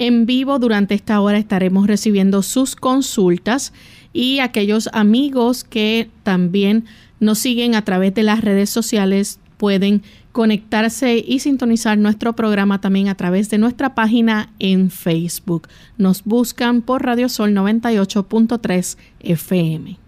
[0.00, 3.74] En vivo durante esta hora estaremos recibiendo sus consultas
[4.14, 6.86] y aquellos amigos que también
[7.20, 13.08] nos siguen a través de las redes sociales pueden conectarse y sintonizar nuestro programa también
[13.08, 15.68] a través de nuestra página en Facebook.
[15.98, 19.98] Nos buscan por Radio Sol 98.3 FM.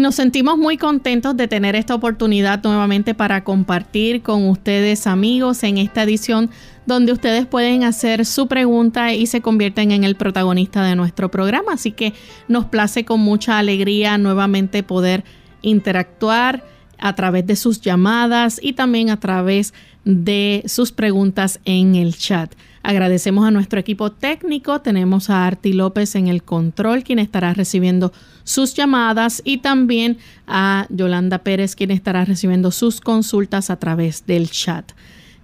[0.00, 5.76] Nos sentimos muy contentos de tener esta oportunidad nuevamente para compartir con ustedes amigos en
[5.76, 6.48] esta edición
[6.86, 11.74] donde ustedes pueden hacer su pregunta y se convierten en el protagonista de nuestro programa.
[11.74, 12.14] Así que
[12.48, 15.22] nos place con mucha alegría nuevamente poder
[15.60, 16.64] interactuar
[16.98, 19.74] a través de sus llamadas y también a través
[20.06, 22.54] de sus preguntas en el chat.
[22.82, 24.80] Agradecemos a nuestro equipo técnico.
[24.80, 30.86] Tenemos a Arti López en el control, quien estará recibiendo sus llamadas, y también a
[30.88, 34.92] Yolanda Pérez, quien estará recibiendo sus consultas a través del chat.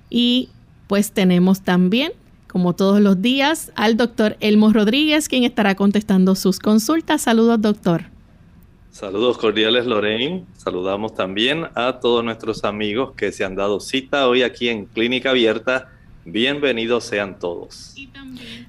[0.08, 0.48] Y
[0.86, 2.12] pues tenemos también,
[2.48, 7.22] como todos los días, al doctor Elmo Rodríguez, quien estará contestando sus consultas.
[7.22, 8.04] Saludos, doctor.
[8.91, 10.46] Saludos cordiales, Lorraine.
[10.56, 15.30] Saludamos también a todos nuestros amigos que se han dado cita hoy aquí en Clínica
[15.30, 15.92] Abierta
[16.28, 17.94] Bienvenidos sean todos.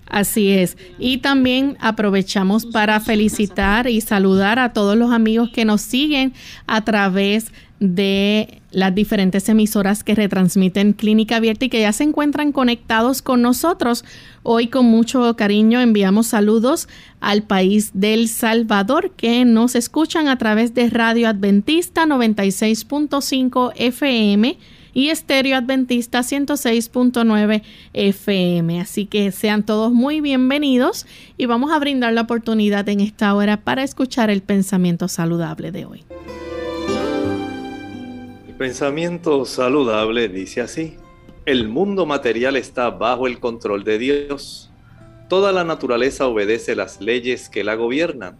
[0.06, 0.78] Así es.
[1.00, 6.34] Y también aprovechamos para felicitar y saludar a todos los amigos que nos siguen
[6.68, 12.52] a través de las diferentes emisoras que retransmiten Clínica Abierta y que ya se encuentran
[12.52, 14.06] conectados con nosotros.
[14.44, 16.88] Hoy con mucho cariño enviamos saludos
[17.22, 24.58] al país del Salvador que nos escuchan a través de Radio Adventista 96.5 FM
[24.98, 27.62] y Estéreo Adventista 106.9
[27.94, 28.82] FM.
[28.82, 31.06] Así que sean todos muy bienvenidos
[31.38, 35.86] y vamos a brindar la oportunidad en esta hora para escuchar el pensamiento saludable de
[35.86, 36.04] hoy.
[38.48, 40.96] El pensamiento saludable dice así,
[41.46, 44.72] el mundo material está bajo el control de Dios.
[45.30, 48.36] Toda la naturaleza obedece las leyes que la gobiernan.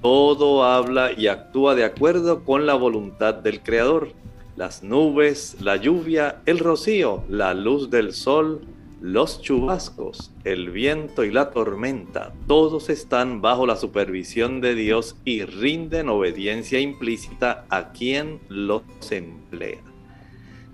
[0.00, 4.19] Todo habla y actúa de acuerdo con la voluntad del Creador
[4.60, 8.60] las nubes, la lluvia, el rocío, la luz del sol,
[9.00, 15.46] los chubascos, el viento y la tormenta, todos están bajo la supervisión de Dios y
[15.46, 19.80] rinden obediencia implícita a quien los emplea.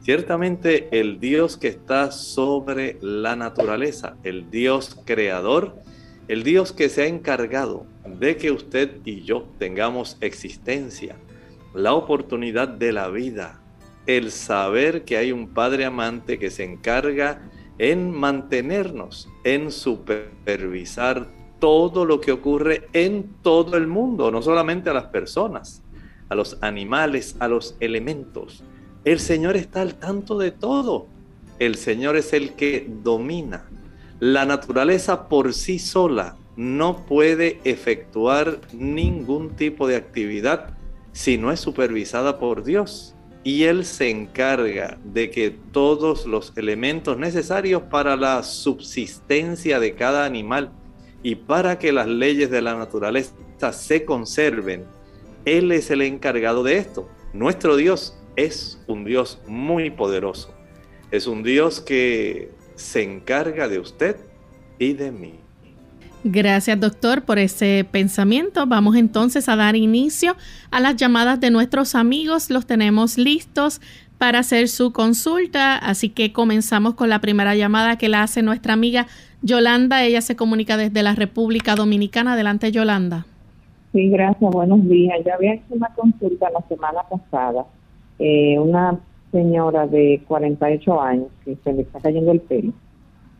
[0.02, 5.76] Ciertamente el Dios que está sobre la naturaleza, el Dios creador,
[6.26, 11.14] el Dios que se ha encargado de que usted y yo tengamos existencia,
[11.72, 13.62] la oportunidad de la vida,
[14.06, 22.04] el saber que hay un Padre amante que se encarga en mantenernos, en supervisar todo
[22.04, 25.82] lo que ocurre en todo el mundo, no solamente a las personas,
[26.28, 28.62] a los animales, a los elementos.
[29.04, 31.06] El Señor está al tanto de todo.
[31.58, 33.68] El Señor es el que domina.
[34.20, 40.76] La naturaleza por sí sola no puede efectuar ningún tipo de actividad
[41.12, 43.15] si no es supervisada por Dios
[43.46, 50.24] y Él se encarga de que todos los elementos necesarios para la subsistencia de cada
[50.24, 50.72] animal
[51.22, 53.36] y para que las leyes de la naturaleza
[53.70, 54.84] se conserven,
[55.44, 57.08] Él es el encargado de esto.
[57.32, 60.52] Nuestro Dios es un Dios muy poderoso.
[61.12, 64.16] Es un Dios que se encarga de usted
[64.80, 65.38] y de mí.
[66.28, 68.66] Gracias doctor por ese pensamiento.
[68.66, 70.34] Vamos entonces a dar inicio
[70.72, 72.50] a las llamadas de nuestros amigos.
[72.50, 73.80] Los tenemos listos
[74.18, 78.72] para hacer su consulta, así que comenzamos con la primera llamada que la hace nuestra
[78.72, 79.06] amiga
[79.42, 80.02] Yolanda.
[80.02, 82.32] Ella se comunica desde la República Dominicana.
[82.32, 83.24] Adelante Yolanda.
[83.92, 84.50] Sí, gracias.
[84.50, 85.20] Buenos días.
[85.24, 87.66] Ya había hecho una consulta la semana pasada.
[88.18, 88.98] Eh, una
[89.30, 92.72] señora de 48 años que se le está cayendo el pelo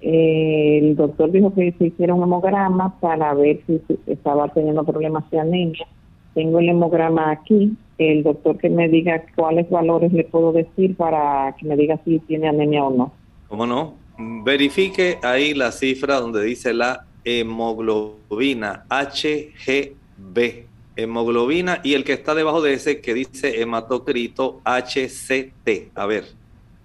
[0.01, 5.41] el doctor dijo que se hiciera un hemograma para ver si estaba teniendo problemas de
[5.41, 5.87] anemia.
[6.35, 7.77] Tengo el hemograma aquí.
[7.99, 12.19] El doctor que me diga cuáles valores le puedo decir para que me diga si
[12.21, 13.13] tiene anemia o no.
[13.49, 13.95] ¿Cómo no?
[14.19, 20.67] Verifique ahí la cifra donde dice la hemoglobina HGB.
[20.97, 25.91] Hemoglobina y el que está debajo de ese que dice hematocrito HCT.
[25.95, 26.25] A ver.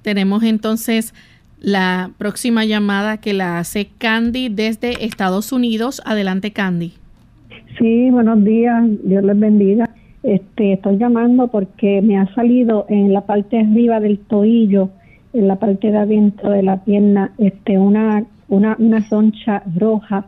[0.01, 1.13] Tenemos entonces
[1.61, 6.01] la próxima llamada que la hace Candy desde Estados Unidos.
[6.05, 6.93] Adelante, Candy.
[7.77, 8.83] Sí, buenos días.
[9.03, 9.89] Dios les bendiga.
[10.23, 14.89] Este, estoy llamando porque me ha salido en la parte arriba del tobillo,
[15.33, 20.25] en la parte de adentro de la pierna, este, una, una, una soncha roja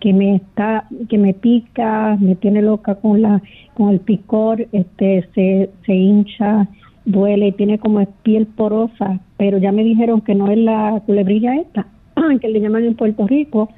[0.00, 3.42] que me está, que me pica, me tiene loca con la,
[3.74, 6.68] con el picor, este, se, se hincha,
[7.04, 11.86] duele, tiene como piel porosa, pero ya me dijeron que no es la culebrilla esta,
[12.40, 13.68] que le llaman en Puerto Rico.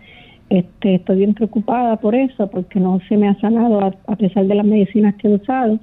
[0.49, 4.55] Este, estoy bien preocupada por eso, porque no se me ha sanado a, pesar de
[4.55, 5.81] las medicinas que he usado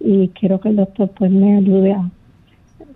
[0.00, 2.10] y quiero que el doctor pues me ayude a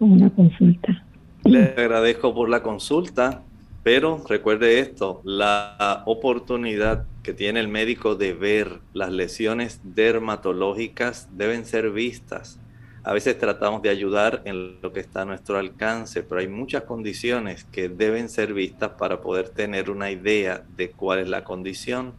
[0.01, 1.05] una consulta.
[1.45, 3.43] Le agradezco por la consulta,
[3.83, 11.65] pero recuerde esto, la oportunidad que tiene el médico de ver las lesiones dermatológicas deben
[11.65, 12.61] ser vistas
[13.07, 16.83] a veces tratamos de ayudar en lo que está a nuestro alcance, pero hay muchas
[16.83, 22.15] condiciones que deben ser vistas para poder tener una idea de cuál es la condición.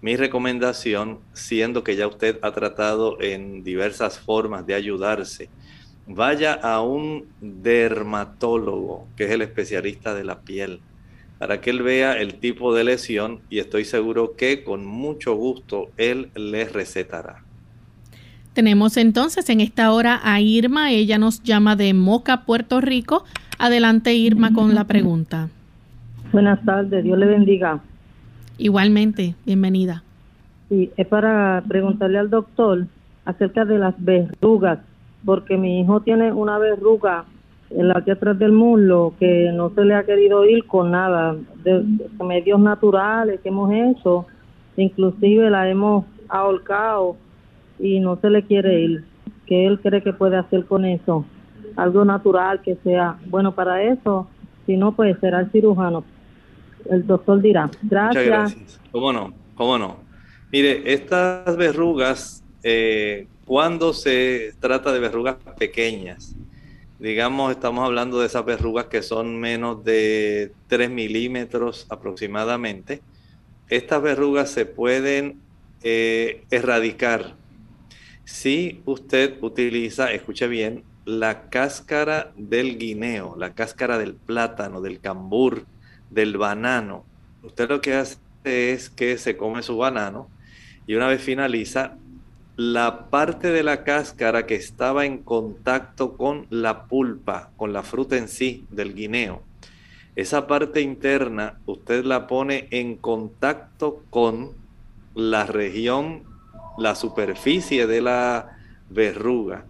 [0.00, 5.50] Mi recomendación, siendo que ya usted ha tratado en diversas formas de ayudarse,
[6.06, 10.80] vaya a un dermatólogo, que es el especialista de la piel,
[11.38, 15.90] para que él vea el tipo de lesión y estoy seguro que con mucho gusto
[15.98, 17.43] él le recetará.
[18.54, 23.24] Tenemos entonces en esta hora a Irma, ella nos llama de Moca, Puerto Rico.
[23.58, 25.48] Adelante Irma con la pregunta.
[26.30, 27.80] Buenas tardes, Dios le bendiga.
[28.56, 30.04] Igualmente, bienvenida.
[30.68, 32.86] Sí, es para preguntarle al doctor
[33.24, 34.78] acerca de las verrugas,
[35.24, 37.24] porque mi hijo tiene una verruga
[37.70, 41.34] en la que atrás del muslo que no se le ha querido ir con nada,
[41.64, 41.84] de,
[42.24, 44.26] medios naturales que hemos hecho,
[44.76, 47.16] inclusive la hemos ahorcado
[47.78, 49.04] y no se le quiere ir.
[49.46, 51.24] ¿Qué él cree que puede hacer con eso?
[51.76, 54.28] Algo natural que sea bueno para eso.
[54.66, 56.04] Si no, pues será el cirujano.
[56.90, 57.70] El doctor dirá.
[57.82, 58.26] Gracias.
[58.26, 58.80] gracias.
[58.90, 59.34] ¿Cómo no?
[59.54, 59.96] ¿Cómo no?
[60.52, 66.36] Mire, estas verrugas, eh, cuando se trata de verrugas pequeñas,
[66.98, 73.02] digamos, estamos hablando de esas verrugas que son menos de 3 milímetros aproximadamente,
[73.68, 75.40] estas verrugas se pueden
[75.82, 77.34] eh, erradicar
[78.24, 85.66] si usted utiliza, escuche bien, la cáscara del guineo, la cáscara del plátano, del cambur,
[86.10, 87.04] del banano,
[87.42, 90.28] usted lo que hace es que se come su banano
[90.86, 91.96] y una vez finaliza,
[92.56, 98.16] la parte de la cáscara que estaba en contacto con la pulpa, con la fruta
[98.16, 99.42] en sí del guineo,
[100.16, 104.52] esa parte interna usted la pone en contacto con
[105.14, 106.22] la región
[106.78, 108.58] la superficie de la
[108.90, 109.64] verruga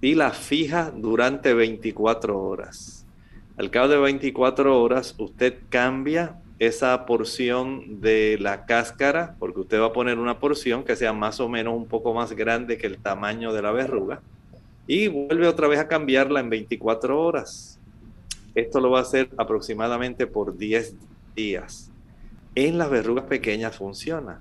[0.00, 3.06] y la fija durante 24 horas.
[3.56, 9.86] Al cabo de 24 horas usted cambia esa porción de la cáscara, porque usted va
[9.86, 12.98] a poner una porción que sea más o menos un poco más grande que el
[12.98, 14.20] tamaño de la verruga,
[14.86, 17.78] y vuelve otra vez a cambiarla en 24 horas.
[18.54, 20.94] Esto lo va a hacer aproximadamente por 10
[21.36, 21.90] días.
[22.54, 24.40] En las verrugas pequeñas funciona.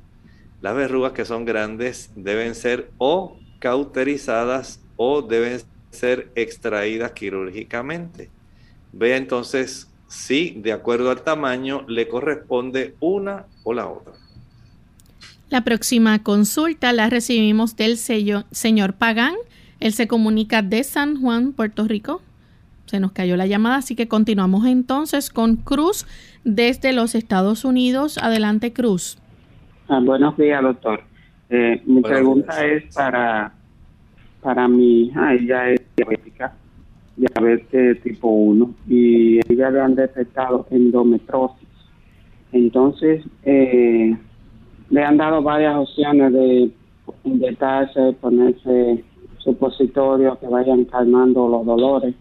[0.62, 5.62] Las verrugas que son grandes deben ser o cauterizadas o deben
[5.92, 8.30] ser extraídas quirúrgicamente.
[8.92, 14.14] Vea entonces si de acuerdo al tamaño le corresponde una o la otra.
[15.50, 19.36] La próxima consulta la recibimos del señor Pagán.
[19.80, 22.22] Él se comunica de San Juan, Puerto Rico.
[22.86, 26.06] Se nos cayó la llamada, así que continuamos entonces con Cruz
[26.44, 28.18] desde los Estados Unidos.
[28.18, 29.18] Adelante, Cruz.
[29.90, 31.00] Ah, buenos días, doctor.
[31.50, 33.54] Eh, mi pregunta es para
[34.42, 36.54] para mi hija, ella es diabética,
[37.16, 41.70] diabetes tipo 1, y ella le han detectado endometrosis.
[42.52, 44.14] Entonces, eh,
[44.90, 46.70] le han dado varias opciones de
[47.24, 49.06] inyectarse, ponerse
[49.38, 52.14] supositorios que vayan calmando los dolores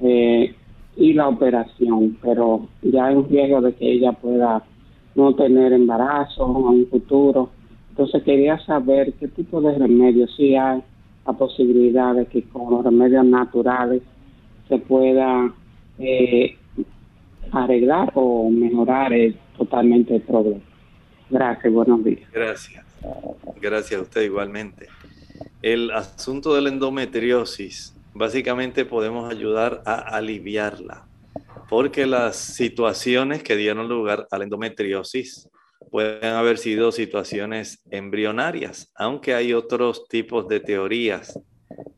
[0.00, 0.54] eh,
[0.96, 4.62] y la operación, pero ya hay un riesgo de que ella pueda
[5.14, 7.50] no tener embarazo en un futuro.
[7.90, 10.82] Entonces quería saber qué tipo de remedios, si hay
[11.26, 14.02] la posibilidad de que con los remedios naturales
[14.68, 15.52] se pueda
[15.98, 16.56] eh,
[17.52, 19.12] arreglar o mejorar
[19.56, 20.60] totalmente el problema.
[21.30, 22.30] Gracias, buenos días.
[22.32, 22.84] Gracias.
[23.60, 24.88] Gracias a usted igualmente.
[25.62, 31.06] El asunto de la endometriosis, básicamente podemos ayudar a aliviarla,
[31.68, 35.48] porque las situaciones que dieron lugar a la endometriosis
[35.90, 41.38] pueden haber sido situaciones embrionarias, aunque hay otros tipos de teorías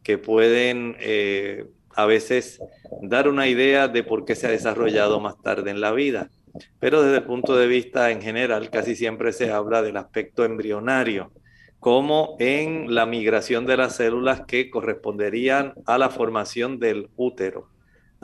[0.02, 2.60] que pueden eh, a veces
[3.02, 6.30] dar una idea de por qué se ha desarrollado más tarde en la vida.
[6.78, 11.32] Pero desde el punto de vista en general, casi siempre se habla del aspecto embrionario,
[11.80, 17.68] como en la migración de las células que corresponderían a la formación del útero,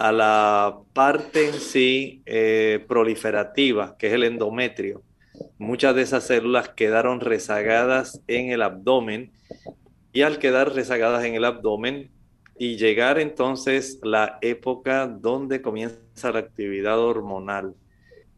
[0.02, 5.02] a la parte en sí eh, proliferativa, que es el endometrio.
[5.58, 9.32] Muchas de esas células quedaron rezagadas en el abdomen
[10.12, 12.10] y al quedar rezagadas en el abdomen
[12.58, 17.74] y llegar entonces la época donde comienza la actividad hormonal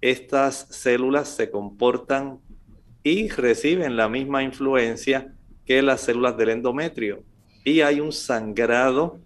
[0.05, 2.39] estas células se comportan
[3.03, 5.33] y reciben la misma influencia
[5.65, 7.25] que las células del endometrio.
[7.65, 9.19] Y hay un sangrado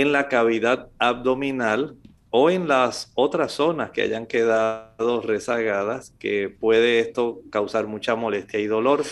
[0.00, 1.96] en la cavidad abdominal
[2.30, 8.60] o en las otras zonas que hayan quedado rezagadas, que puede esto causar mucha molestia
[8.60, 9.04] y dolor.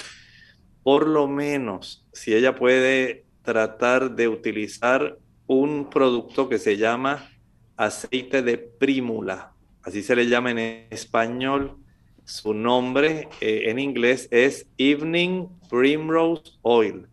[0.83, 7.31] Por lo menos, si ella puede tratar de utilizar un producto que se llama
[7.77, 11.79] aceite de prímula, así se le llama en español.
[12.25, 17.07] Su nombre eh, en inglés es Evening Primrose Oil.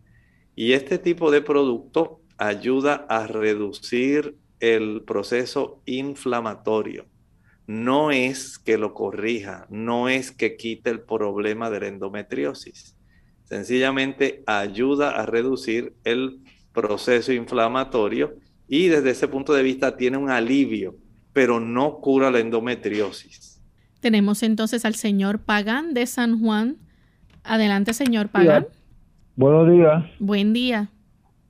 [0.56, 7.06] Y este tipo de producto ayuda a reducir el proceso inflamatorio.
[7.66, 12.96] No es que lo corrija, no es que quite el problema de la endometriosis.
[13.44, 16.40] Sencillamente ayuda a reducir el
[16.72, 18.34] proceso inflamatorio
[18.68, 20.96] y desde ese punto de vista tiene un alivio
[21.32, 23.60] pero no cura la endometriosis.
[24.00, 26.76] Tenemos entonces al señor Pagán de San Juan.
[27.44, 28.66] Adelante, señor Pagán.
[29.36, 30.04] Buenos días.
[30.18, 30.90] Buen día.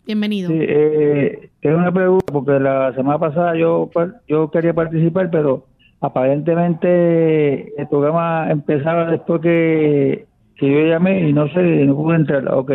[0.05, 0.51] Bienvenido.
[0.51, 3.91] Sí, eh, es una pregunta porque la semana pasada yo,
[4.29, 5.67] yo quería participar, pero
[6.01, 12.53] aparentemente el programa empezaba después que, que yo llamé y no sé, no pude entrar.
[12.53, 12.73] Ok.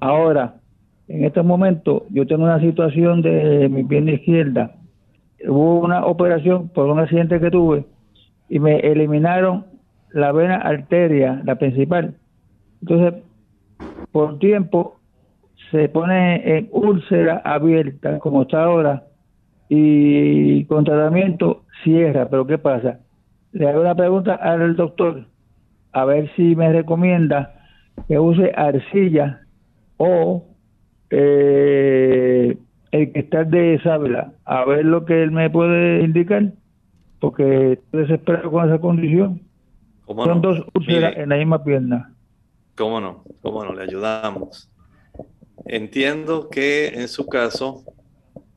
[0.00, 0.56] Ahora,
[1.08, 4.76] en este momento yo tengo una situación de mi pierna izquierda
[5.48, 7.84] hubo una operación por un accidente que tuve
[8.48, 9.66] y me eliminaron
[10.12, 12.14] la vena arteria, la principal.
[12.82, 13.22] Entonces,
[14.12, 14.99] por tiempo
[15.70, 19.04] se pone en úlcera abierta, como está ahora,
[19.68, 22.28] y con tratamiento cierra.
[22.28, 23.00] Pero ¿qué pasa?
[23.52, 25.26] Le hago una pregunta al doctor,
[25.92, 27.54] a ver si me recomienda
[28.08, 29.42] que use arcilla
[29.96, 30.44] o
[31.10, 32.56] eh,
[32.92, 36.52] el que está de Sábila, a ver lo que él me puede indicar,
[37.20, 39.42] porque estoy desesperado con esa condición.
[40.06, 42.12] Son dos úlceras en la misma pierna.
[42.76, 43.22] ¿Cómo no?
[43.42, 43.74] ¿Cómo no?
[43.74, 44.69] Le ayudamos.
[45.66, 47.84] Entiendo que en su caso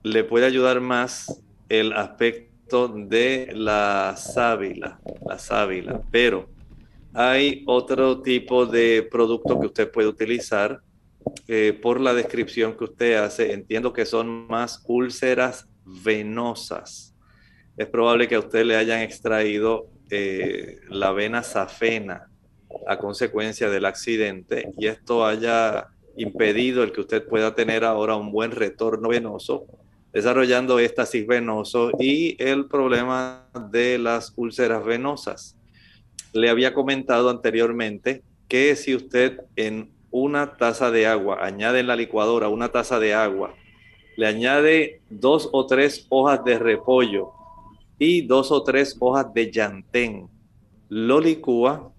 [0.03, 6.50] le puede ayudar más el aspecto de la sábila, la sábila, pero
[7.13, 10.81] hay otro tipo de producto que usted puede utilizar
[11.48, 17.15] eh, por la descripción que usted hace, entiendo que son más úlceras venosas.
[17.77, 22.29] Es probable que a usted le hayan extraído eh, la vena safena
[22.88, 28.32] a consecuencia del accidente y esto haya impedido el que usted pueda tener ahora un
[28.32, 29.65] buen retorno venoso,
[30.12, 35.58] desarrollando éstasis venoso y el problema de las úlceras venosas.
[36.34, 41.96] Le había comentado anteriormente que si usted en una taza de agua, añade en la
[41.96, 43.55] licuadora una taza de agua,
[44.15, 47.32] le añade dos o tres hojas de repollo
[47.98, 50.29] y dos o tres hojas de llantén,
[50.89, 51.91] lo licúa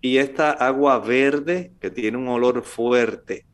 [0.00, 3.44] y esta agua verde que tiene un olor fuerte,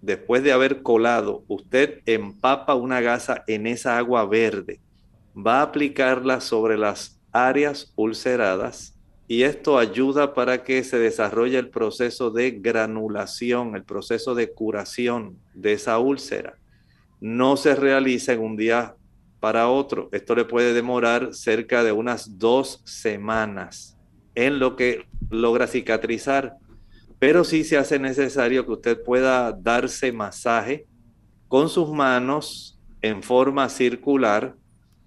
[0.00, 4.80] después de haber colado, usted empapa una gasa en esa agua verde,
[5.34, 8.98] va a aplicarla sobre las áreas ulceradas
[9.30, 15.38] y esto ayuda para que se desarrolle el proceso de granulación, el proceso de curación
[15.52, 16.54] de esa úlcera.
[17.20, 18.94] No se realiza en un día
[19.38, 20.08] para otro.
[20.12, 23.98] Esto le puede demorar cerca de unas dos semanas
[24.34, 26.56] en lo que logra cicatrizar.
[27.18, 30.86] Pero sí se hace necesario que usted pueda darse masaje
[31.48, 34.54] con sus manos en forma circular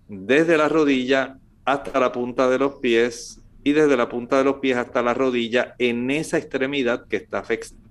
[0.07, 4.55] desde la rodilla hasta la punta de los pies y desde la punta de los
[4.55, 7.43] pies hasta la rodilla en esa extremidad que está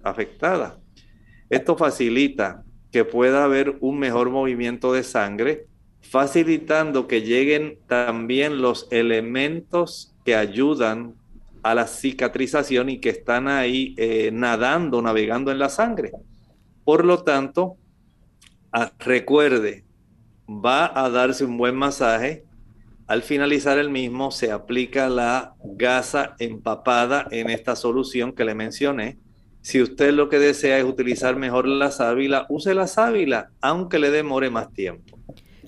[0.03, 0.79] afectada.
[1.49, 5.67] Esto facilita que pueda haber un mejor movimiento de sangre,
[6.01, 11.15] facilitando que lleguen también los elementos que ayudan
[11.63, 16.13] a la cicatrización y que están ahí eh, nadando, navegando en la sangre.
[16.85, 17.77] Por lo tanto,
[18.73, 19.85] ah, recuerde,
[20.49, 22.45] va a darse un buen masaje.
[23.07, 29.19] Al finalizar el mismo, se aplica la gasa empapada en esta solución que le mencioné.
[29.63, 34.11] Si usted lo que desea es utilizar mejor la sábila, use la sábila, aunque le
[34.11, 35.19] demore más tiempo.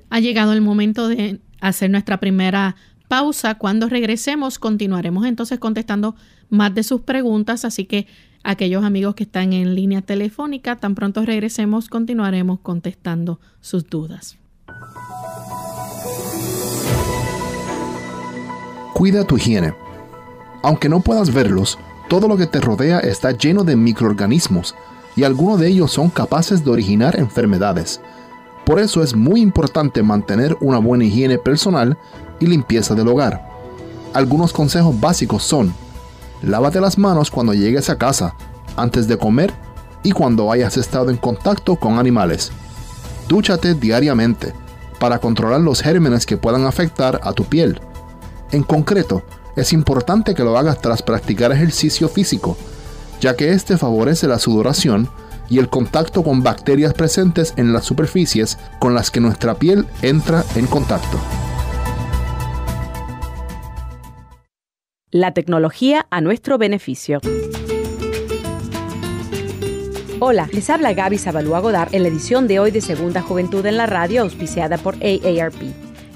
[0.08, 2.76] Ha llegado el momento de hacer nuestra primera
[3.12, 3.56] pausa.
[3.56, 6.14] Cuando regresemos, continuaremos entonces contestando
[6.48, 7.66] más de sus preguntas.
[7.66, 8.06] Así que
[8.42, 14.38] aquellos amigos que están en línea telefónica, tan pronto regresemos, continuaremos contestando sus dudas.
[18.94, 19.74] Cuida tu higiene.
[20.62, 21.78] Aunque no puedas verlos,
[22.08, 24.74] todo lo que te rodea está lleno de microorganismos
[25.16, 28.00] y algunos de ellos son capaces de originar enfermedades.
[28.64, 31.98] Por eso es muy importante mantener una buena higiene personal
[32.42, 33.48] y limpieza del hogar.
[34.12, 35.72] Algunos consejos básicos son,
[36.42, 38.34] lávate las manos cuando llegues a casa,
[38.76, 39.54] antes de comer
[40.02, 42.50] y cuando hayas estado en contacto con animales.
[43.28, 44.52] Dúchate diariamente
[44.98, 47.80] para controlar los gérmenes que puedan afectar a tu piel.
[48.50, 49.22] En concreto,
[49.56, 52.56] es importante que lo hagas tras practicar ejercicio físico,
[53.20, 55.08] ya que este favorece la sudoración
[55.48, 60.44] y el contacto con bacterias presentes en las superficies con las que nuestra piel entra
[60.56, 61.18] en contacto.
[65.14, 67.20] La tecnología a nuestro beneficio.
[70.20, 73.76] Hola, les habla Gaby Zabalúa Godard en la edición de hoy de Segunda Juventud en
[73.76, 75.91] la Radio, auspiciada por AARP.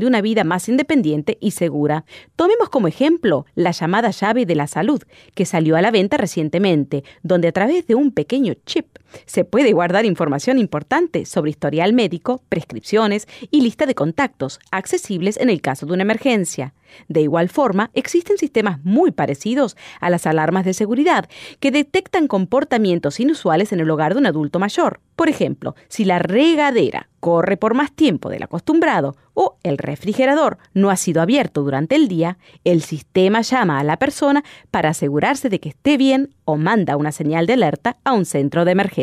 [0.00, 2.04] de una vida más independiente y segura.
[2.36, 5.02] Tomemos como ejemplo la llamada llave de la salud,
[5.34, 8.86] que salió a la venta recientemente, donde a través de un pequeño chip
[9.26, 15.50] se puede guardar información importante sobre historial médico, prescripciones y lista de contactos, accesibles en
[15.50, 16.74] el caso de una emergencia.
[17.08, 21.28] De igual forma, existen sistemas muy parecidos a las alarmas de seguridad
[21.60, 25.00] que detectan comportamientos inusuales en el hogar de un adulto mayor.
[25.16, 30.90] Por ejemplo, si la regadera corre por más tiempo del acostumbrado o el refrigerador no
[30.90, 35.60] ha sido abierto durante el día, el sistema llama a la persona para asegurarse de
[35.60, 38.97] que esté bien o manda una señal de alerta a un centro de emergencia.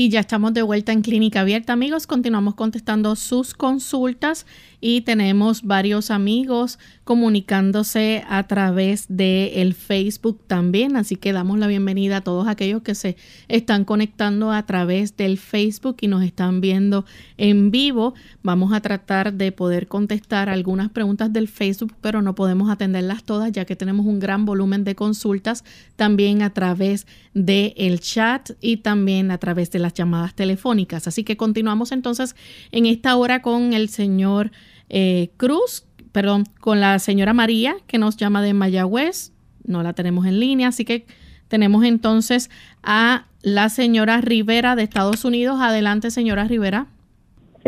[0.04, 2.08] Y ya estamos de vuelta en Clínica Abierta, amigos.
[2.08, 4.46] Continuamos contestando sus consultas
[4.82, 11.68] y tenemos varios amigos comunicándose a través de el Facebook también, así que damos la
[11.68, 13.16] bienvenida a todos aquellos que se
[13.48, 17.06] están conectando a través del Facebook y nos están viendo
[17.38, 18.14] en vivo.
[18.42, 23.54] Vamos a tratar de poder contestar algunas preguntas del Facebook, pero no podemos atenderlas todas
[23.54, 25.64] ya que tenemos un gran volumen de consultas
[25.96, 31.08] también a través del el chat y también a través de las llamadas telefónicas.
[31.08, 32.36] Así que continuamos entonces
[32.72, 34.52] en esta hora con el señor
[34.90, 39.34] eh, Cruz, perdón, con la señora María que nos llama de Mayagüez.
[39.66, 41.06] No la tenemos en línea, así que
[41.48, 42.50] tenemos entonces
[42.82, 45.60] a la señora Rivera de Estados Unidos.
[45.62, 46.88] Adelante, señora Rivera.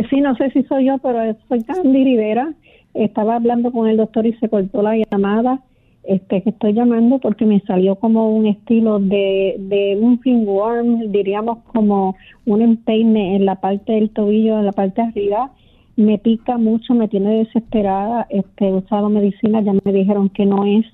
[0.10, 2.54] Sí, no sé si soy yo, pero soy Candy Rivera.
[2.94, 5.62] Estaba hablando con el doctor y se cortó la llamada.
[6.08, 11.60] Este, que estoy llamando porque me salió como un estilo de, de un finworm, diríamos
[11.74, 12.16] como
[12.46, 15.52] un empeine en la parte del tobillo, en la parte de arriba,
[15.96, 20.66] me pica mucho, me tiene desesperada, este, he usado medicina, ya me dijeron que no
[20.66, 20.86] es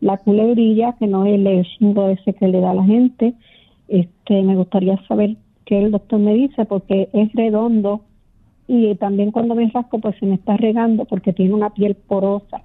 [0.00, 3.34] la culebrilla, que no es el chingo ese que le da a la gente.
[3.88, 8.02] Este, me gustaría saber qué el doctor me dice, porque es redondo
[8.68, 12.62] y también cuando me rasco, pues se me está regando porque tiene una piel porosa.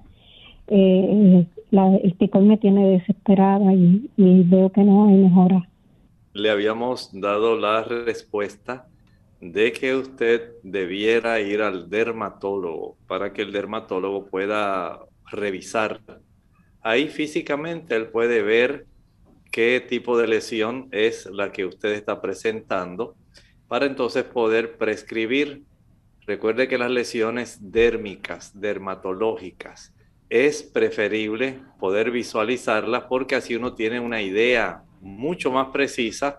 [0.68, 5.68] Eh, el picor me tiene desesperada y, veo que no hay mejora.
[6.34, 8.86] Le habíamos dado la respuesta
[9.40, 16.00] de que usted debiera ir al dermatólogo para que el dermatólogo pueda revisar.
[16.82, 18.86] Ahí físicamente él puede ver
[19.50, 23.14] qué tipo de lesión es la que usted está presentando
[23.66, 25.62] para entonces poder prescribir.
[26.26, 29.92] Recuerde que las lesiones dérmicas, dermatológicas,
[30.32, 36.38] es preferible poder visualizarlas porque así uno tiene una idea mucho más precisa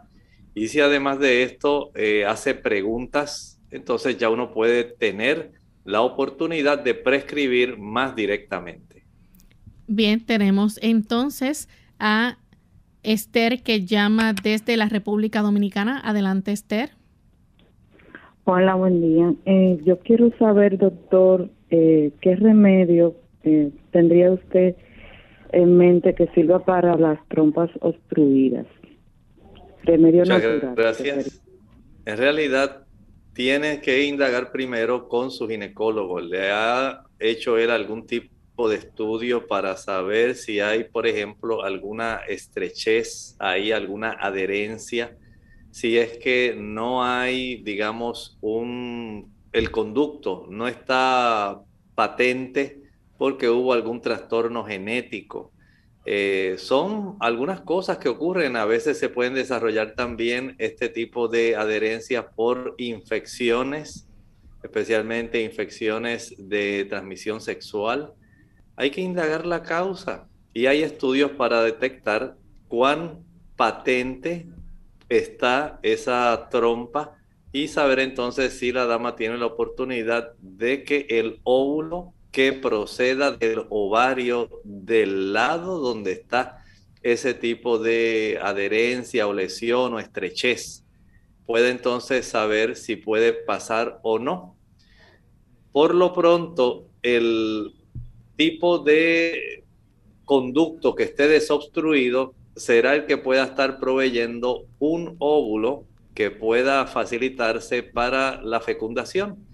[0.55, 5.51] y si además de esto eh, hace preguntas, entonces ya uno puede tener
[5.85, 9.03] la oportunidad de prescribir más directamente.
[9.85, 12.37] Bien, tenemos entonces a
[13.03, 16.01] Esther que llama desde la República Dominicana.
[16.03, 16.89] Adelante, Esther.
[18.45, 19.33] Hola, buen día.
[19.45, 23.22] Eh, yo quiero saber, doctor, eh, qué remedio
[23.91, 24.75] tendría usted
[25.51, 28.65] en mente que sirva para las trompas obstruidas.
[29.83, 30.73] Remedio natural.
[30.75, 31.41] Gracias.
[32.05, 32.85] En realidad,
[33.33, 36.19] tiene que indagar primero con su ginecólogo.
[36.19, 42.21] ¿Le ha hecho él algún tipo de estudio para saber si hay, por ejemplo, alguna
[42.27, 45.17] estrechez, hay alguna adherencia?
[45.71, 51.61] Si es que no hay, digamos, un, el conducto no está
[51.95, 52.82] patente
[53.23, 55.53] porque hubo algún trastorno genético
[56.03, 58.57] eh, son algunas cosas que ocurren.
[58.57, 64.09] A veces se pueden desarrollar también este tipo de adherencia por infecciones,
[64.61, 68.11] especialmente infecciones de transmisión sexual.
[68.75, 72.35] Hay que indagar la causa y hay estudios para detectar
[72.67, 73.23] cuán
[73.55, 74.47] patente
[75.07, 77.15] está esa trompa
[77.53, 83.31] y saber entonces si la dama tiene la oportunidad de que el óvulo que proceda
[83.31, 86.65] del ovario del lado donde está
[87.03, 90.83] ese tipo de adherencia o lesión o estrechez.
[91.45, 94.57] Puede entonces saber si puede pasar o no.
[95.71, 97.75] Por lo pronto, el
[98.35, 99.63] tipo de
[100.25, 107.83] conducto que esté desobstruido será el que pueda estar proveyendo un óvulo que pueda facilitarse
[107.83, 109.45] para la fecundación.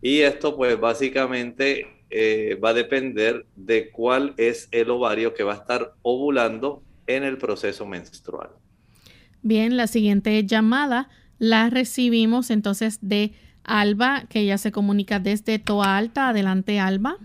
[0.00, 5.52] Y esto pues básicamente eh, va a depender de cuál es el ovario que va
[5.52, 8.50] a estar ovulando en el proceso menstrual.
[9.42, 13.32] Bien, la siguiente llamada la recibimos entonces de
[13.64, 16.28] Alba, que ya se comunica desde Toa Alta.
[16.28, 17.16] Adelante, Alba.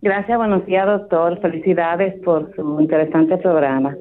[0.00, 1.40] Gracias, buenos días, doctor.
[1.40, 3.96] Felicidades por su interesante programa.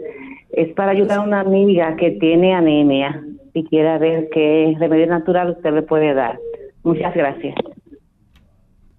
[0.51, 5.51] Es para ayudar a una amiga que tiene anemia y quiere ver qué remedio natural
[5.51, 6.37] usted le puede dar.
[6.83, 7.55] Muchas gracias.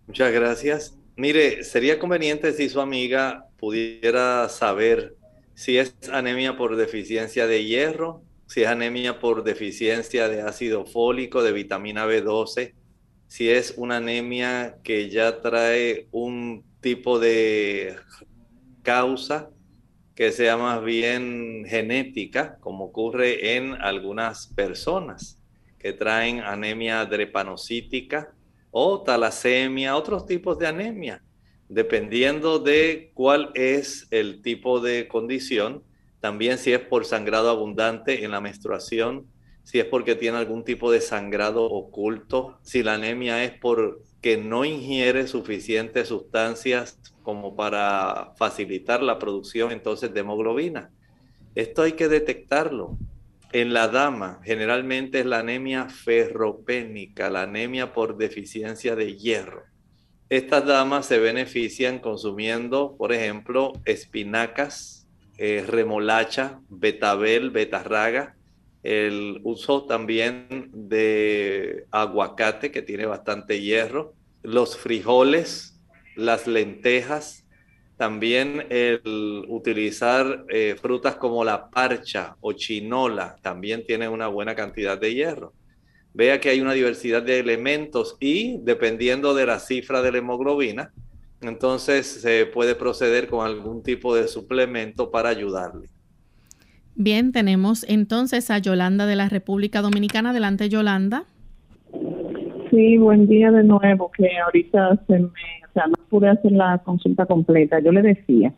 [0.08, 0.97] Muchas gracias.
[1.18, 5.16] Mire, sería conveniente si su amiga pudiera saber
[5.52, 11.42] si es anemia por deficiencia de hierro, si es anemia por deficiencia de ácido fólico,
[11.42, 12.72] de vitamina B12,
[13.26, 17.96] si es una anemia que ya trae un tipo de
[18.84, 19.50] causa
[20.14, 25.40] que sea más bien genética, como ocurre en algunas personas
[25.80, 28.36] que traen anemia drepanocítica
[28.70, 31.22] o talasemia, otros tipos de anemia,
[31.68, 35.84] dependiendo de cuál es el tipo de condición,
[36.20, 39.26] también si es por sangrado abundante en la menstruación,
[39.62, 44.64] si es porque tiene algún tipo de sangrado oculto, si la anemia es porque no
[44.64, 50.90] ingiere suficientes sustancias como para facilitar la producción entonces de hemoglobina.
[51.54, 52.96] Esto hay que detectarlo.
[53.52, 59.62] En la dama, generalmente es la anemia ferropénica, la anemia por deficiencia de hierro.
[60.28, 65.08] Estas damas se benefician consumiendo, por ejemplo, espinacas,
[65.38, 68.36] eh, remolacha, betabel, betarraga,
[68.82, 75.80] el uso también de aguacate que tiene bastante hierro, los frijoles,
[76.16, 77.46] las lentejas,
[77.98, 84.98] también el utilizar eh, frutas como la parcha o chinola también tiene una buena cantidad
[84.98, 85.52] de hierro.
[86.14, 90.92] Vea que hay una diversidad de elementos y dependiendo de la cifra de la hemoglobina,
[91.42, 95.88] entonces se puede proceder con algún tipo de suplemento para ayudarle.
[96.94, 100.30] Bien, tenemos entonces a Yolanda de la República Dominicana.
[100.30, 101.24] Adelante, Yolanda.
[102.70, 105.57] Sí, buen día de nuevo, que ahorita se me,
[106.08, 107.80] pude hacer la consulta completa.
[107.80, 108.52] Yo le decía,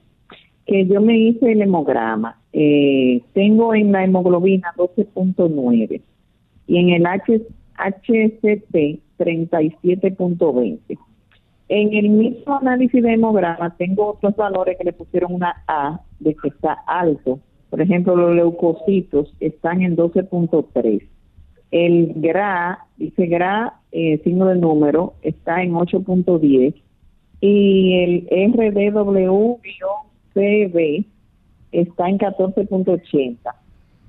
[0.71, 2.39] que yo me hice el hemograma.
[2.53, 6.01] Eh, tengo en la hemoglobina 12.9
[6.69, 7.43] y en el H,
[7.77, 10.99] HCT 37.20.
[11.69, 16.35] En el mismo análisis de hemograma tengo otros valores que le pusieron una A de
[16.35, 17.41] que está alto.
[17.69, 21.03] Por ejemplo, los leucocitos están en 12.3.
[21.73, 26.75] El GRA, dice GRA, eh, signo de número, está en 8.10.
[27.41, 31.05] Y el RDW-CB
[31.73, 33.55] está en 14.80.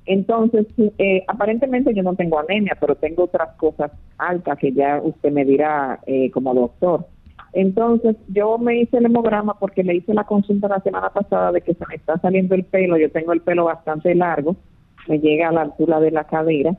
[0.05, 0.65] Entonces,
[0.97, 5.45] eh, aparentemente yo no tengo anemia, pero tengo otras cosas altas que ya usted me
[5.45, 7.05] dirá eh, como doctor.
[7.53, 11.61] Entonces, yo me hice el hemograma porque le hice la consulta la semana pasada de
[11.61, 12.97] que se me está saliendo el pelo.
[12.97, 14.55] Yo tengo el pelo bastante largo,
[15.07, 16.75] me llega a la altura de la cadera.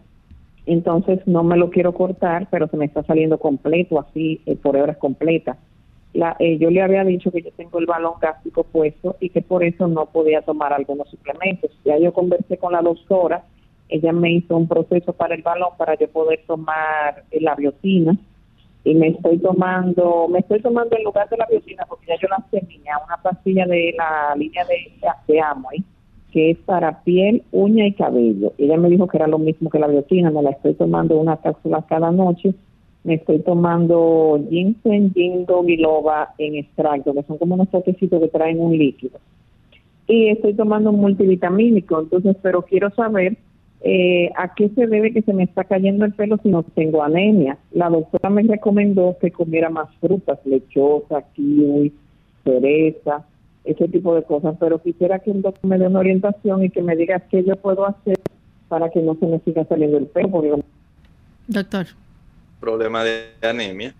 [0.65, 4.77] Entonces, no me lo quiero cortar, pero se me está saliendo completo, así eh, por
[4.77, 5.59] horas completas.
[6.14, 9.40] La, eh, yo le había dicho que yo tengo el balón gástrico puesto y que
[9.40, 11.70] por eso no podía tomar algunos suplementos.
[11.85, 13.44] Ya yo conversé con la doctora,
[13.88, 18.16] ella me hizo un proceso para el balón para yo poder tomar la biotina
[18.85, 22.29] y me estoy tomando, me estoy tomando en lugar de la biocina porque ya yo
[22.29, 24.92] la semilla, una pastilla de la línea de,
[25.29, 25.85] de Amoy,
[26.33, 28.53] que es para piel, uña y cabello.
[28.59, 31.37] Ella me dijo que era lo mismo que la biocina, me la estoy tomando una
[31.37, 32.55] cápsula cada noche.
[33.05, 38.61] Me estoy tomando ginseng, ginkgo biloba en extracto, que son como unos potecitos que traen
[38.61, 39.19] un líquido.
[40.07, 43.37] Y estoy tomando un multivitamínico, entonces, pero quiero saber
[43.85, 47.03] eh, ¿a qué se debe que se me está cayendo el pelo si no tengo
[47.03, 47.59] anemia?
[47.73, 51.93] La doctora me recomendó que comiera más frutas, lechosa, kiwi,
[52.45, 53.25] cereza,
[53.65, 56.83] ese tipo de cosas, pero quisiera que el doctor me dé una orientación y que
[56.83, 58.21] me diga qué yo puedo hacer
[58.69, 60.61] para que no se me siga saliendo el pelo.
[61.49, 61.87] Doctor.
[62.62, 63.92] Problema de anemia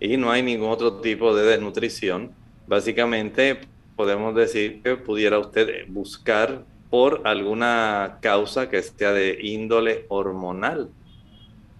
[0.00, 2.32] y no hay ningún otro tipo de desnutrición.
[2.66, 3.60] Básicamente
[3.94, 10.88] podemos decir que pudiera usted buscar por alguna causa que sea de índole hormonal.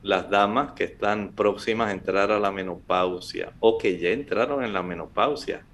[0.03, 4.75] Las damas que están próximas a entrar a la menopausia o que ya entraron en
[4.75, 5.64] la menopausia,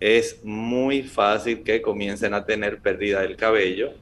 [0.00, 3.92] es muy fácil que comiencen a tener pérdida del cabello,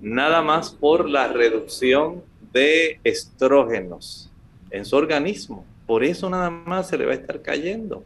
[0.00, 4.30] nada más por la reducción de estrógenos
[4.74, 5.64] en su organismo.
[5.86, 8.02] Por eso nada más se le va a estar cayendo.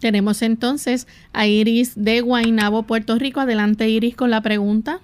[0.00, 3.40] Tenemos entonces a Iris de Guaynabo, Puerto Rico.
[3.40, 5.00] Adelante, Iris, con la pregunta.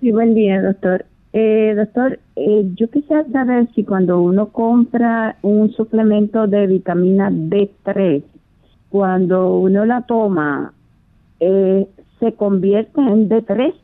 [0.00, 1.04] Sí, buen día, doctor.
[1.34, 8.22] Eh, doctor, eh, yo quisiera saber si cuando uno compra un suplemento de vitamina D3,
[8.88, 10.74] cuando uno la toma,
[11.40, 11.86] eh,
[12.20, 13.74] ¿se convierte en D3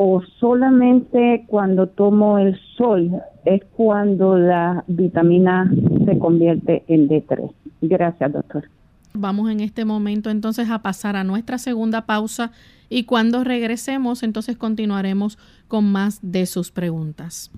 [0.00, 5.68] o solamente cuando tomo el sol es cuando la vitamina
[6.06, 7.52] se convierte en D3?
[7.80, 8.70] Gracias, doctor.
[9.12, 12.52] Vamos en este momento entonces a pasar a nuestra segunda pausa
[12.88, 17.50] y cuando regresemos entonces continuaremos con más de sus preguntas.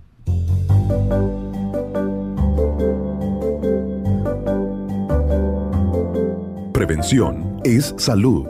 [6.73, 8.47] Prevención es salud.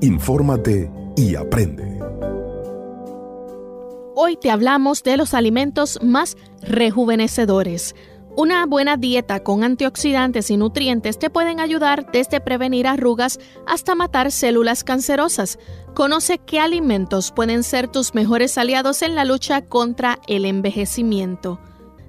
[0.00, 1.93] Infórmate y aprende.
[4.14, 7.94] Hoy te hablamos de los alimentos más rejuvenecedores
[8.36, 14.32] una buena dieta con antioxidantes y nutrientes te pueden ayudar desde prevenir arrugas hasta matar
[14.32, 15.60] células cancerosas.
[15.94, 21.60] Conoce qué alimentos pueden ser tus mejores aliados en la lucha contra el envejecimiento.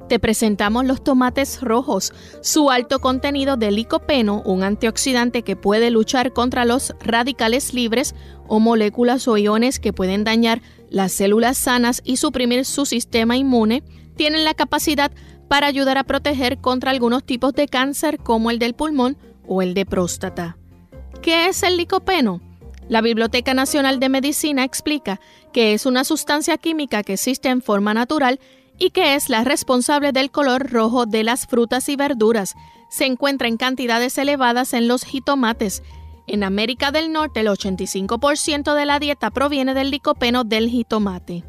[0.09, 2.11] Te presentamos los tomates rojos.
[2.41, 8.15] Su alto contenido de licopeno, un antioxidante que puede luchar contra los radicales libres
[8.47, 13.83] o moléculas o iones que pueden dañar las células sanas y suprimir su sistema inmune,
[14.15, 15.11] tienen la capacidad
[15.47, 19.17] para ayudar a proteger contra algunos tipos de cáncer como el del pulmón
[19.47, 20.57] o el de próstata.
[21.21, 22.41] ¿Qué es el licopeno?
[22.87, 25.19] La Biblioteca Nacional de Medicina explica
[25.53, 28.39] que es una sustancia química que existe en forma natural
[28.77, 32.55] y que es la responsable del color rojo de las frutas y verduras.
[32.89, 35.81] Se encuentra en cantidades elevadas en los jitomates.
[36.27, 41.43] En América del Norte el 85% de la dieta proviene del licopeno del jitomate.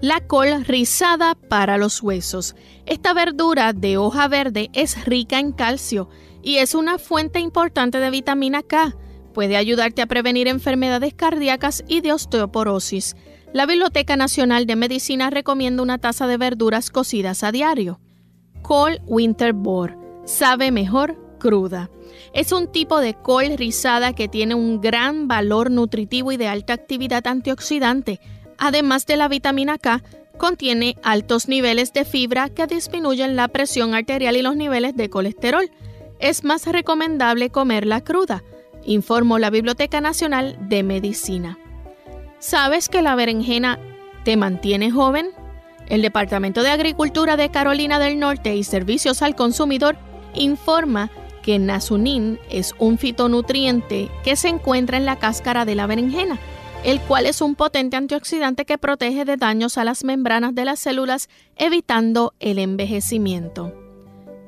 [0.00, 2.56] La col rizada para los huesos.
[2.84, 6.08] Esta verdura de hoja verde es rica en calcio
[6.42, 8.96] y es una fuente importante de vitamina K.
[9.32, 13.16] Puede ayudarte a prevenir enfermedades cardíacas y de osteoporosis.
[13.52, 18.00] La Biblioteca Nacional de Medicina recomienda una taza de verduras cocidas a diario.
[18.62, 19.96] Col Winterbor.
[20.24, 21.90] Sabe mejor cruda.
[22.32, 26.72] Es un tipo de col rizada que tiene un gran valor nutritivo y de alta
[26.72, 28.20] actividad antioxidante
[28.58, 30.02] además de la vitamina K,
[30.36, 35.70] contiene altos niveles de fibra que disminuyen la presión arterial y los niveles de colesterol.
[36.18, 38.42] Es más recomendable comerla cruda,
[38.84, 41.58] informó la Biblioteca Nacional de Medicina.
[42.38, 43.78] ¿Sabes que la berenjena
[44.24, 45.28] te mantiene joven?
[45.88, 49.96] El Departamento de Agricultura de Carolina del Norte y Servicios al Consumidor
[50.34, 51.10] informa
[51.44, 56.38] que Nasunin es un fitonutriente que se encuentra en la cáscara de la berenjena,
[56.84, 60.80] el cual es un potente antioxidante que protege de daños a las membranas de las
[60.80, 63.74] células, evitando el envejecimiento.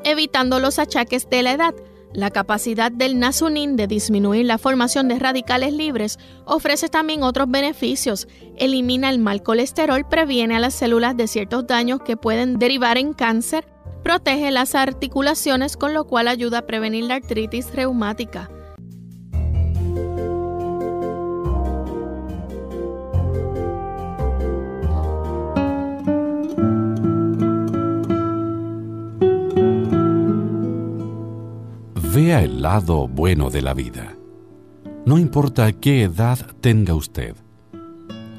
[0.05, 1.75] Evitando los achaques de la edad,
[2.15, 8.27] la capacidad del nasunin de disminuir la formación de radicales libres ofrece también otros beneficios.
[8.57, 13.13] Elimina el mal colesterol, previene a las células de ciertos daños que pueden derivar en
[13.13, 13.67] cáncer,
[14.07, 18.49] protege las articulaciones con lo cual ayuda a prevenir la artritis reumática.
[32.15, 34.17] Vea el lado bueno de la vida.
[35.05, 37.35] No importa qué edad tenga usted,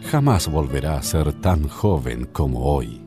[0.10, 3.07] jamás volverá a ser tan joven como hoy.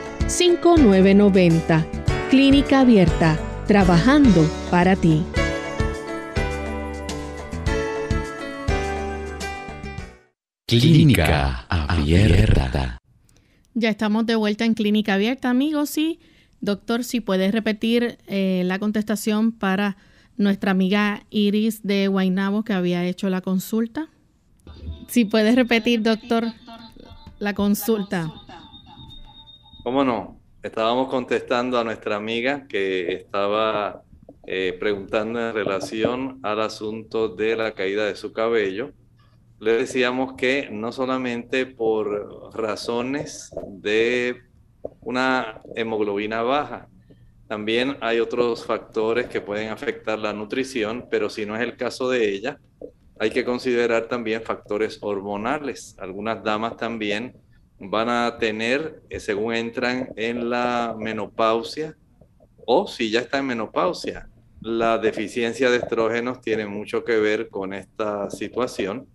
[0.41, 1.85] 5990.
[2.31, 5.21] Clínica Abierta, trabajando para ti.
[10.65, 12.97] Clínica Abierta.
[13.75, 15.95] Ya estamos de vuelta en Clínica Abierta, amigos.
[15.99, 16.19] Y,
[16.59, 19.95] doctor, si puedes repetir eh, la contestación para
[20.37, 24.09] nuestra amiga Iris de Guaynabo que había hecho la consulta.
[25.07, 26.47] Si puedes repetir, doctor,
[27.37, 28.33] la consulta.
[29.83, 30.39] ¿Cómo no?
[30.61, 34.03] Estábamos contestando a nuestra amiga que estaba
[34.45, 38.91] eh, preguntando en relación al asunto de la caída de su cabello.
[39.59, 44.43] Le decíamos que no solamente por razones de
[44.99, 46.87] una hemoglobina baja,
[47.47, 52.07] también hay otros factores que pueden afectar la nutrición, pero si no es el caso
[52.07, 52.59] de ella,
[53.19, 55.95] hay que considerar también factores hormonales.
[55.97, 57.35] Algunas damas también
[57.89, 61.97] van a tener, eh, según entran en la menopausia,
[62.65, 64.29] o si ya está en menopausia,
[64.61, 69.07] la deficiencia de estrógenos tiene mucho que ver con esta situación,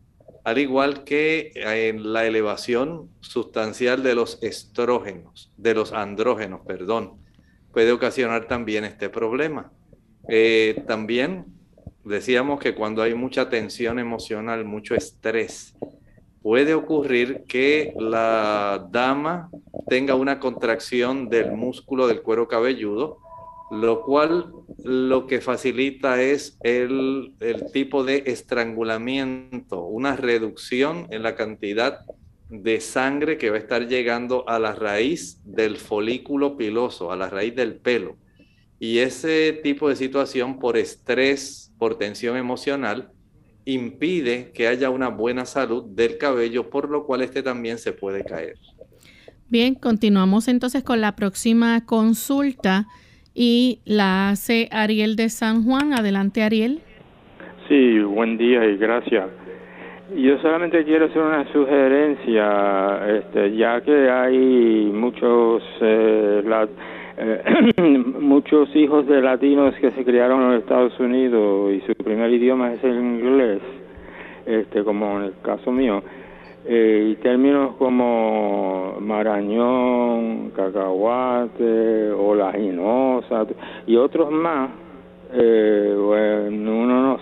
[0.43, 7.21] al igual que en la elevación sustancial de los estrógenos, de los andrógenos, perdón,
[7.73, 9.73] puede ocasionar también este problema.
[10.29, 11.47] Eh, también
[12.05, 15.77] decíamos que cuando hay mucha tensión emocional, mucho estrés,
[16.47, 19.51] puede ocurrir que la dama
[19.89, 23.19] tenga una contracción del músculo del cuero cabelludo,
[23.73, 24.53] lo cual
[24.85, 27.33] lo que facilita es el,
[27.73, 31.99] tipo de estrangulamiento, una reducción en la cantidad
[32.49, 37.29] de sangre que va a estar llegando a la raíz del folículo piloso, a la
[37.29, 38.19] raíz del pelo.
[38.79, 43.11] Y ese tipo de situación por estrés, por tensión emocional,
[43.67, 48.25] impide que haya una buena salud del cabello, por lo cual este también se puede
[48.25, 48.55] caer.
[49.49, 52.87] Bien, continuamos entonces con la próxima consulta
[53.35, 55.93] y la hace Ariel de San Juan.
[55.93, 56.81] Adelante, Ariel.
[57.69, 59.27] Sí, buen día y gracias.
[60.17, 66.43] Yo solamente quiero hacer una sugerencia, este, ya que hay muchos eh,
[67.19, 67.73] eh,
[68.21, 72.73] muchos hijos de latinos que se criaron en los Estados Unidos y su primer idioma
[72.73, 73.61] es el inglés,
[74.45, 76.03] este, como en el caso mío.
[76.69, 83.47] Eh, y términos como marañón, cacahuate, olaginosa
[83.87, 84.71] y otros más,
[85.33, 87.19] eh, bueno, uno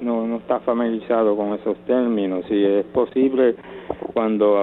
[0.00, 3.56] no, está familiarizado con esos términos y es posible
[4.14, 4.56] cuando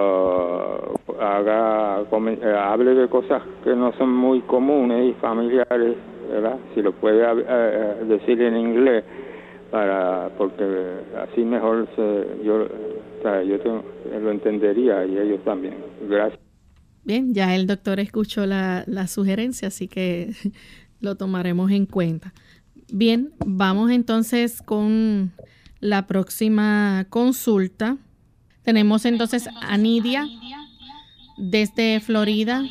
[1.20, 5.96] ah, haga eh, hable de cosas que no son muy comunes y familiares,
[6.30, 6.58] ¿verdad?
[6.74, 9.04] Si lo puede eh, decir en inglés
[9.72, 10.64] para porque
[11.30, 12.68] así mejor se, yo
[13.24, 13.84] yo
[14.20, 15.76] lo entendería y ellos también.
[16.10, 16.40] Gracias.
[17.04, 20.32] Bien, ya el doctor escuchó la, la sugerencia, así que
[21.02, 22.34] lo tomaremos en cuenta.
[22.92, 25.32] Bien, vamos entonces con
[25.80, 27.98] la próxima consulta.
[28.64, 30.28] Tenemos entonces a Nidia
[31.38, 32.64] desde Florida.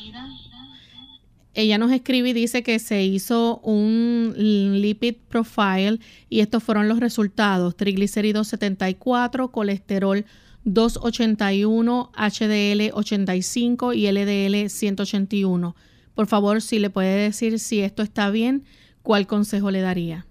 [1.54, 5.98] Ella nos escribe y dice que se hizo un lipid profile
[6.28, 7.76] y estos fueron los resultados.
[7.76, 10.24] Triglicéridos 74, colesterol
[10.64, 15.76] 281, HDL 85 y LDL 181.
[16.14, 18.64] Por favor, si le puede decir si esto está bien,
[19.08, 20.26] ¿cuál consejo le daría?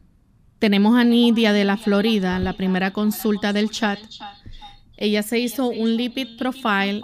[0.60, 3.98] Tenemos a Nidia de la Florida, la primera consulta del chat.
[4.98, 7.02] Ella se hizo un lipid profile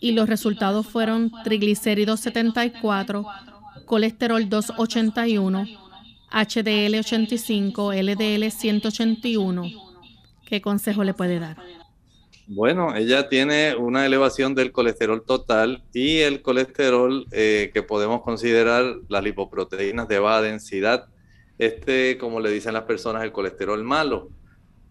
[0.00, 3.24] y los resultados fueron triglicéridos 74,
[3.84, 5.66] colesterol 281,
[6.32, 9.70] HDL 85, LDL 181.
[10.44, 11.56] ¿Qué consejo le puede dar?
[12.48, 18.98] Bueno, ella tiene una elevación del colesterol total y el colesterol eh, que podemos considerar
[19.08, 21.08] las lipoproteínas de baja densidad.
[21.58, 24.28] Este, como le dicen las personas, el colesterol malo.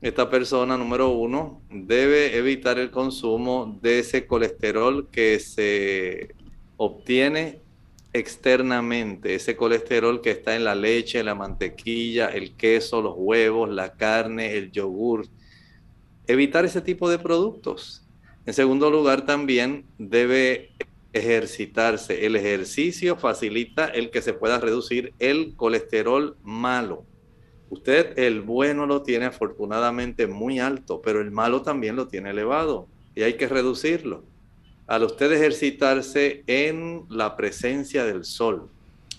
[0.01, 6.35] Esta persona, número uno, debe evitar el consumo de ese colesterol que se
[6.75, 7.61] obtiene
[8.11, 13.93] externamente, ese colesterol que está en la leche, la mantequilla, el queso, los huevos, la
[13.93, 15.25] carne, el yogur
[16.27, 18.05] evitar ese tipo de productos.
[18.45, 20.71] En segundo lugar, también debe
[21.13, 22.25] ejercitarse.
[22.25, 27.05] El ejercicio facilita el que se pueda reducir el colesterol malo.
[27.69, 32.87] Usted el bueno lo tiene afortunadamente muy alto, pero el malo también lo tiene elevado
[33.15, 34.23] y hay que reducirlo.
[34.87, 38.69] Al usted ejercitarse en la presencia del sol,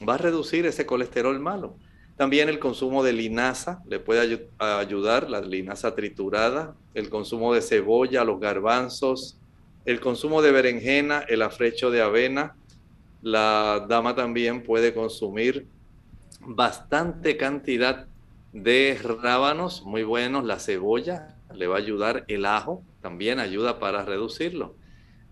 [0.09, 1.76] va a reducir ese colesterol malo.
[2.17, 8.25] También el consumo de linaza le puede ayudar, la linaza triturada, el consumo de cebolla,
[8.25, 9.39] los garbanzos,
[9.85, 12.57] el consumo de berenjena, el afrecho de avena.
[13.21, 15.67] La dama también puede consumir
[16.41, 18.07] bastante cantidad
[18.53, 24.05] de rábanos muy buenos, la cebolla le va a ayudar, el ajo también ayuda para
[24.07, 24.75] reducirlo.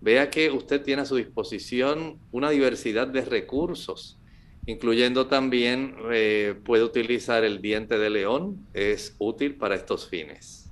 [0.03, 4.19] Vea que usted tiene a su disposición una diversidad de recursos
[4.67, 10.71] incluyendo también eh, puede utilizar el diente de león, es útil para estos fines.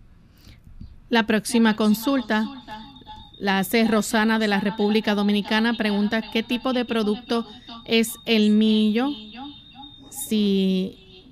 [1.09, 2.47] La próxima consulta
[3.39, 7.47] la hace Rosana de la República Dominicana, pregunta qué tipo de producto
[7.85, 9.11] es el millo,
[10.11, 11.29] si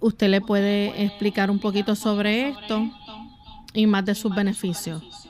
[0.00, 2.88] usted le puede explicar un poquito sobre esto
[3.74, 5.27] y más de sus beneficios.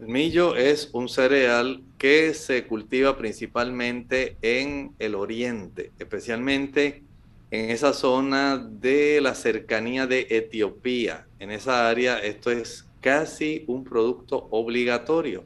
[0.00, 7.02] El millo es un cereal que se cultiva principalmente en el oriente, especialmente
[7.50, 11.26] en esa zona de la cercanía de Etiopía.
[11.38, 15.44] En esa área esto es casi un producto obligatorio.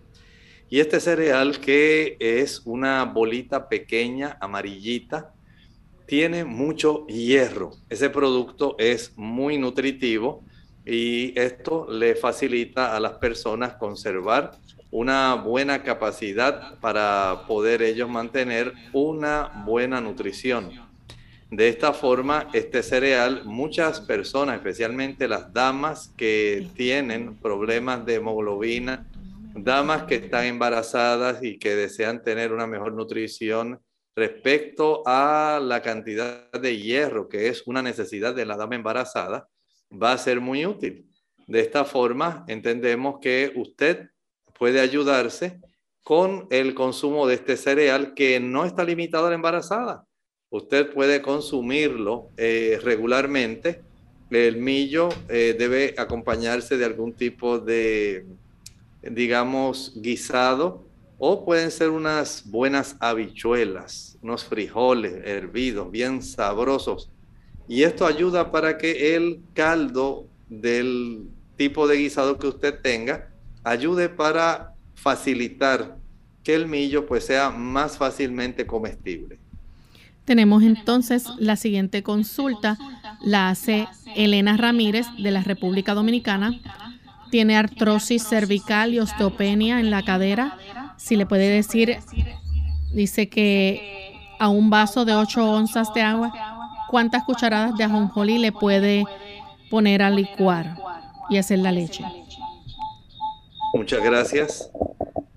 [0.70, 5.34] Y este cereal que es una bolita pequeña, amarillita,
[6.06, 7.72] tiene mucho hierro.
[7.88, 10.44] Ese producto es muy nutritivo
[10.86, 14.52] y esto le facilita a las personas conservar
[14.90, 20.70] una buena capacidad para poder ellos mantener una buena nutrición.
[21.50, 29.06] De esta forma, este cereal, muchas personas, especialmente las damas que tienen problemas de hemoglobina,
[29.54, 33.80] damas que están embarazadas y que desean tener una mejor nutrición
[34.16, 39.48] respecto a la cantidad de hierro que es una necesidad de la dama embarazada,
[40.00, 41.06] va a ser muy útil.
[41.46, 44.10] De esta forma, entendemos que usted
[44.58, 45.60] puede ayudarse
[46.02, 50.06] con el consumo de este cereal que no está limitado a la embarazada.
[50.50, 53.82] Usted puede consumirlo eh, regularmente.
[54.30, 58.26] El millo eh, debe acompañarse de algún tipo de,
[59.02, 60.86] digamos, guisado
[61.18, 67.10] o pueden ser unas buenas habichuelas, unos frijoles hervidos, bien sabrosos
[67.68, 73.30] y esto ayuda para que el caldo del tipo de guisado que usted tenga
[73.62, 75.96] ayude para facilitar
[76.42, 79.38] que el millo pues sea más fácilmente comestible.
[80.24, 82.78] Tenemos entonces la siguiente consulta,
[83.22, 86.60] la hace Elena Ramírez de la República Dominicana.
[87.30, 90.56] tiene artrosis cervical y osteopenia en la cadera.
[90.98, 91.98] Si le puede decir,
[92.92, 96.32] dice que a un vaso de 8 onzas de agua,
[96.88, 99.04] ¿cuántas cucharadas de ajonjolí le puede
[99.70, 100.76] poner a licuar
[101.30, 102.04] y hacer la leche?
[103.74, 104.70] Muchas gracias.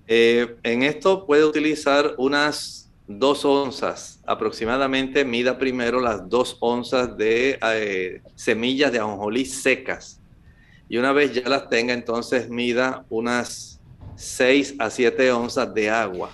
[0.06, 5.24] Eh, en esto puede utilizar unas dos onzas aproximadamente.
[5.24, 10.18] Mida primero las dos onzas de eh, semillas de ajonjolí secas
[10.88, 13.80] y una vez ya las tenga, entonces mida unas
[14.16, 16.30] 6 a 7 onzas de agua.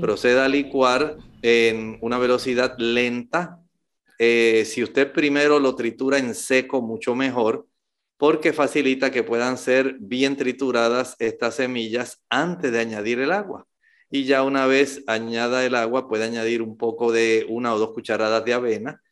[0.00, 3.60] Proceda a licuar en una velocidad lenta.
[4.18, 7.66] Eh, si usted primero lo tritura en seco, mucho mejor,
[8.16, 13.66] porque facilita que puedan ser bien trituradas estas semillas antes de añadir el agua.
[14.10, 17.92] Y ya una vez añada el agua, puede añadir un poco de una o dos
[17.92, 19.02] cucharadas de avena,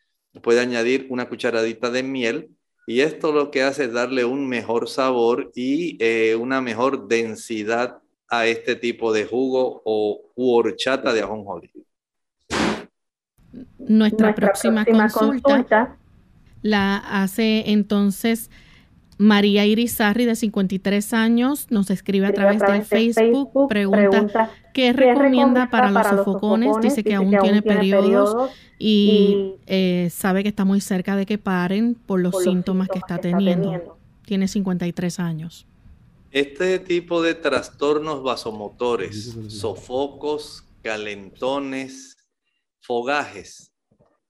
[0.42, 2.50] puede añadir una cucharadita de miel
[2.86, 8.00] y esto lo que hace es darle un mejor sabor y eh, una mejor densidad
[8.28, 11.85] a este tipo de jugo o horchata de ajonjolí.
[13.78, 15.96] Nuestra, próxima, consulta,
[16.62, 18.50] la hace entonces
[19.18, 25.90] María Irizarri de 53 años, nos escribe a través del Facebook, pregunta, ¿qué, recomienda para,
[25.90, 26.76] los sofocones?
[26.82, 31.94] Dice que aún tiene periodos y, eh, sabe que está muy cerca de que paren
[31.94, 33.96] por los, síntomas, que, está, teniendo.
[34.26, 35.66] Tiene 53 años.
[36.30, 42.15] Este tipo de trastornos vasomotores, sofocos, calentones,
[42.86, 43.72] fogajes,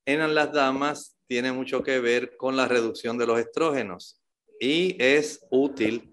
[0.07, 4.23] en las damas tiene mucho que ver con la reducción de los estrógenos
[4.61, 6.09] y es útil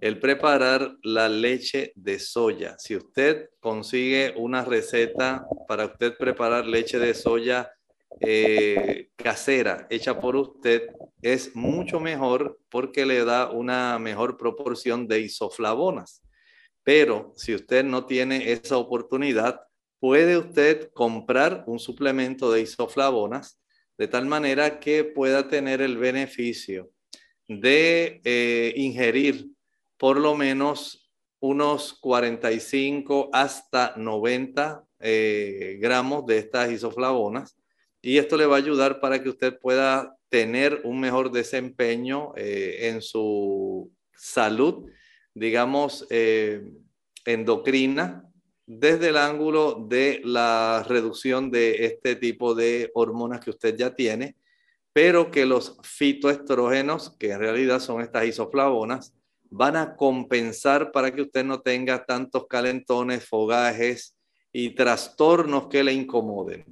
[0.00, 2.76] el preparar la leche de soya.
[2.78, 7.72] Si usted consigue una receta para usted preparar leche de soya
[8.20, 10.88] eh, casera hecha por usted
[11.22, 16.22] es mucho mejor porque le da una mejor proporción de isoflavonas.
[16.84, 19.60] Pero si usted no tiene esa oportunidad,
[20.00, 23.60] puede usted comprar un suplemento de isoflavonas
[23.98, 26.90] de tal manera que pueda tener el beneficio
[27.48, 29.48] de eh, ingerir
[29.96, 37.56] por lo menos unos 45 hasta 90 eh, gramos de estas isoflavonas.
[38.00, 42.88] Y esto le va a ayudar para que usted pueda tener un mejor desempeño eh,
[42.88, 44.90] en su salud,
[45.34, 46.06] digamos,
[47.24, 48.27] endocrina,
[48.68, 54.36] desde el ángulo de la reducción de este tipo de hormonas que usted ya tiene,
[54.92, 59.14] pero que los fitoestrógenos, que en realidad son estas isoflavonas,
[59.48, 64.14] van a compensar para que usted no tenga tantos calentones, fogajes
[64.52, 66.66] y trastornos que le incomoden.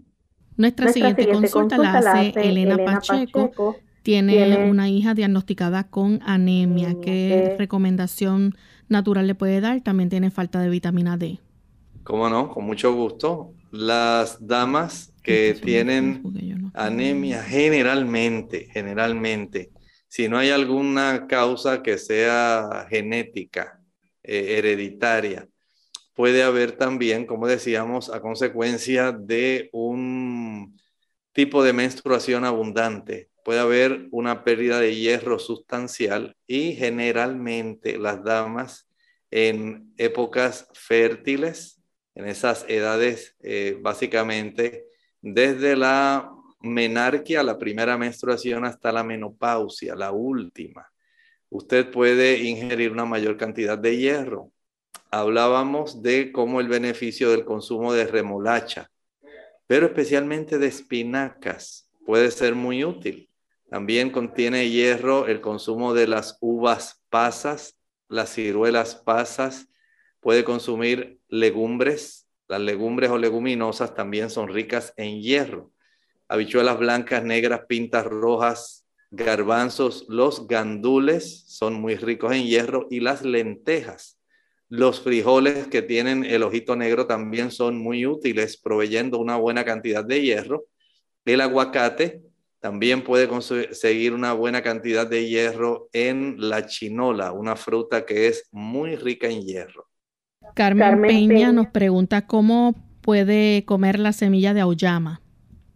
[0.59, 3.77] Nuestra, siguiente, consulta, la hace, Elena, Pacheco.
[4.03, 6.95] Tiene, una hija diagnosticada con anemia.
[7.03, 8.55] ¿Qué recomendación
[8.89, 9.81] natural le puede dar?
[9.81, 11.41] También tiene falta de vitamina D.
[12.07, 12.49] ¿Cómo no?
[12.51, 13.53] Con mucho gusto.
[13.73, 16.23] Las damas que tienen
[16.73, 19.73] anemia generalmente, generalmente,
[20.07, 23.81] si no hay alguna causa que sea genética,
[24.23, 25.49] eh, hereditaria,
[26.15, 30.79] puede haber también, como decíamos, a consecuencia de un
[31.33, 33.31] tipo de menstruación abundante.
[33.45, 38.89] Puede haber una pérdida de hierro sustancial y generalmente las damas
[39.33, 41.76] en épocas fértiles,
[42.17, 44.87] en esas edades eh, básicamente
[45.21, 50.91] desde la menarquia, la primera menstruación, hasta la menopausia, la última,
[51.49, 54.51] usted puede ingerir una mayor cantidad de hierro
[55.11, 58.91] hablábamos de cómo el beneficio del consumo de remolacha,
[59.67, 63.31] pero especialmente de espinacas puede ser muy útil.
[63.69, 69.69] También contiene hierro el consumo de las uvas pasas, las ciruelas pasas,
[70.27, 75.71] puede consumir legumbres, las legumbres o leguminosas también son ricas en hierro.
[76.27, 83.23] Habichuelas blancas, negras, pintas rojas, garbanzos, los gandules son muy ricos en hierro y las
[83.23, 84.19] lentejas
[84.69, 90.05] los frijoles que tienen el ojito negro también son muy útiles, proveyendo una buena cantidad
[90.05, 90.65] de hierro.
[91.25, 92.21] El aguacate
[92.59, 98.49] también puede conseguir una buena cantidad de hierro en la chinola, una fruta que es
[98.51, 99.89] muy rica en hierro.
[100.57, 105.21] Carmen, Peña, nos pregunta cómo puede comer la semilla de auyama.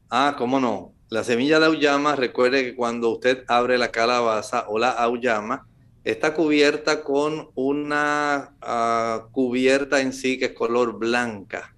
[0.09, 0.93] Ah, cómo no.
[1.09, 5.66] La semilla de auyama, recuerde que cuando usted abre la calabaza o la auyama,
[6.03, 11.76] Está cubierta con una ah, cubierta en sí que es color blanca.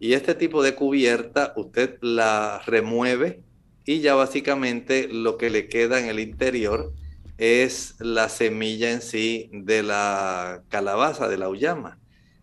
[0.00, 3.44] Y este tipo de cubierta usted la remueve
[3.84, 6.92] y ya básicamente lo que le queda en el interior
[7.38, 12.00] es la semilla en sí de la calabaza, de la uyama.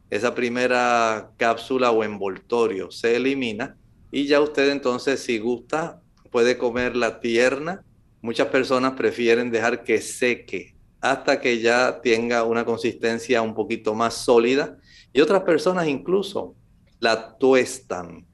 [0.10, 3.78] Esa primera cápsula o envoltorio se elimina
[4.12, 6.02] y ya usted entonces si gusta
[6.32, 7.84] puede comer la tierna.
[8.22, 14.16] Muchas personas prefieren dejar que seque hasta que ya tenga una consistencia un poquito más
[14.16, 14.78] sólida
[15.14, 16.56] y otras personas incluso
[17.00, 18.26] la tuestan.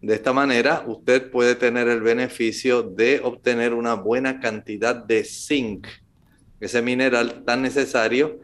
[0.00, 5.86] De esta manera usted puede tener el beneficio de obtener una buena cantidad de zinc,
[6.60, 8.40] ese mineral tan necesario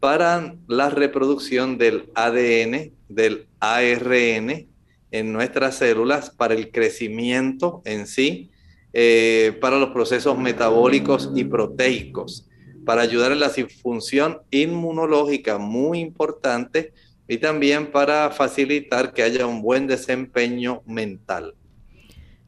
[0.00, 4.66] para la reproducción del ADN, del ARN
[5.10, 8.50] en nuestras células, para el crecimiento en sí,
[8.92, 12.48] eh, para los procesos metabólicos y proteicos,
[12.86, 13.50] para ayudar en la
[13.82, 16.92] función inmunológica muy importante
[17.28, 21.54] y también para facilitar que haya un buen desempeño mental.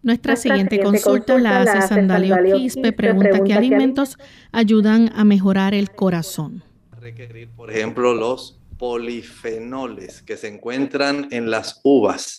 [0.02, 4.18] Nuestra, siguiente, consulta, la hace Sandalio Quispe, pregunta, qué alimentos
[4.50, 6.64] ayudan a mejorar el corazón.
[7.02, 12.38] Requerir, por ejemplo, los polifenoles que se encuentran en las uvas.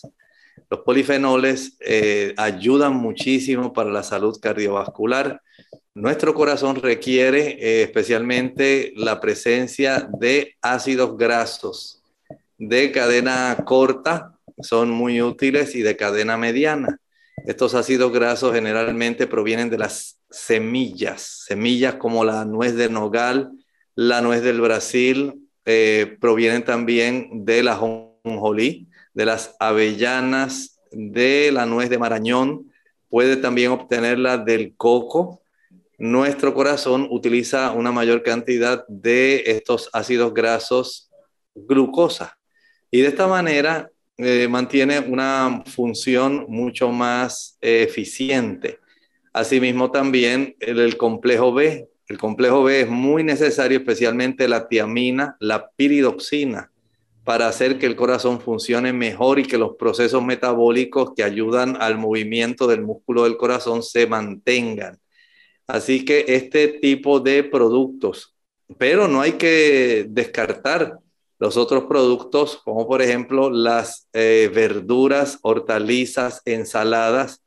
[0.70, 5.42] Los polifenoles eh, ayudan muchísimo para la salud cardiovascular.
[5.92, 12.02] Nuestro corazón requiere eh, especialmente la presencia de ácidos grasos
[12.56, 16.98] de cadena corta son muy útiles y de cadena mediana.
[17.44, 23.50] Estos ácidos grasos generalmente provienen de las semillas, semillas como la nuez de nogal,
[23.94, 31.66] la nuez del Brasil, eh, provienen también de la jonjolí, de las avellanas, de la
[31.66, 32.72] nuez de marañón,
[33.08, 35.40] puede también obtenerla del coco.
[35.98, 41.10] Nuestro corazón utiliza una mayor cantidad de estos ácidos grasos
[41.54, 42.36] glucosa,
[42.90, 48.78] y de esta manera eh, mantiene una función mucho más eh, eficiente.
[49.32, 51.88] Asimismo también el, complejo B.
[52.08, 56.70] El complejo B es muy necesario, especialmente la tiamina, la piridoxina,
[57.24, 61.96] para hacer que el corazón funcione mejor y que los procesos metabólicos que ayudan al
[61.96, 64.98] movimiento del músculo del corazón se mantengan.
[65.66, 68.36] Así que este tipo de productos,
[68.76, 70.98] pero no hay que descartar
[71.38, 77.43] los otros productos, como por ejemplo las eh, verduras, hortalizas, ensaladas,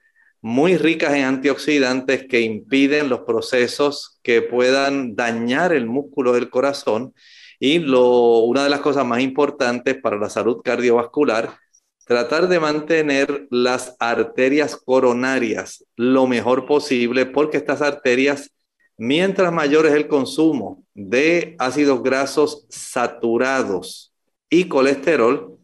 [0.48, 7.14] muy ricas en antioxidantes que impiden los procesos que puedan dañar el músculo del corazón.
[7.60, 11.58] Y lo, una de las cosas más importantes para la salud cardiovascular,
[12.06, 18.52] tratar de mantener las arterias coronarias lo mejor posible, porque estas arterias
[19.00, 24.12] Mientras mayor es el consumo de ácidos grasos saturados
[24.50, 25.60] y colesterol,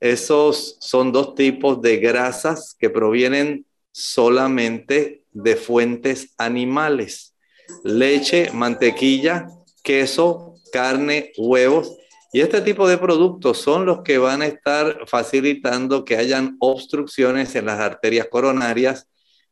[0.00, 3.64] esos son dos tipos de grasas que provienen
[3.94, 7.36] solamente de fuentes animales.
[7.84, 9.46] Leche, mantequilla,
[9.84, 11.96] queso, carne, huevos.
[12.32, 17.54] Y este tipo de productos son los que van a estar facilitando que hayan obstrucciones
[17.54, 19.06] en las arterias coronarias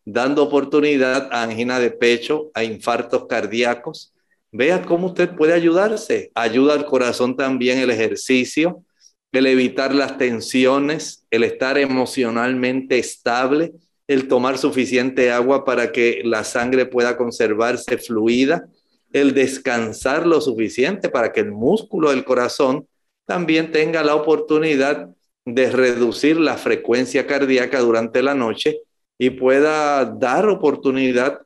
[0.05, 4.12] dando oportunidad a angina de pecho, a infartos cardíacos.
[4.51, 6.32] Vea cómo usted puede ayudarse.
[6.34, 8.84] Ayuda al corazón también el ejercicio,
[9.30, 13.72] el evitar las tensiones, el estar emocionalmente estable,
[14.12, 18.66] el tomar suficiente agua para que la sangre pueda conservarse fluida,
[19.12, 22.86] el descansar lo suficiente para que el músculo del corazón
[23.26, 25.08] también tenga la oportunidad
[25.44, 28.80] de reducir la frecuencia cardíaca durante la noche
[29.18, 31.40] y pueda dar oportunidad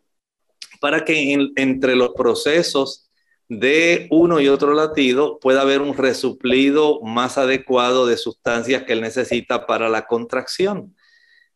[0.81, 3.09] para que entre los procesos
[3.49, 9.01] de uno y otro latido pueda haber un resuplido más adecuado de sustancias que él
[9.01, 10.96] necesita para la contracción.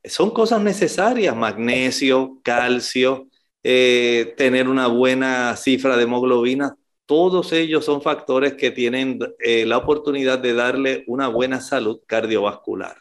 [0.04, 3.26] Son cosas necesarias, magnesio, calcio,
[3.62, 6.76] eh, tener una buena cifra de hemoglobina,
[7.10, 12.98] todos ellos son factores que tienen eh, la oportunidad de darle una buena salud cardiovascular.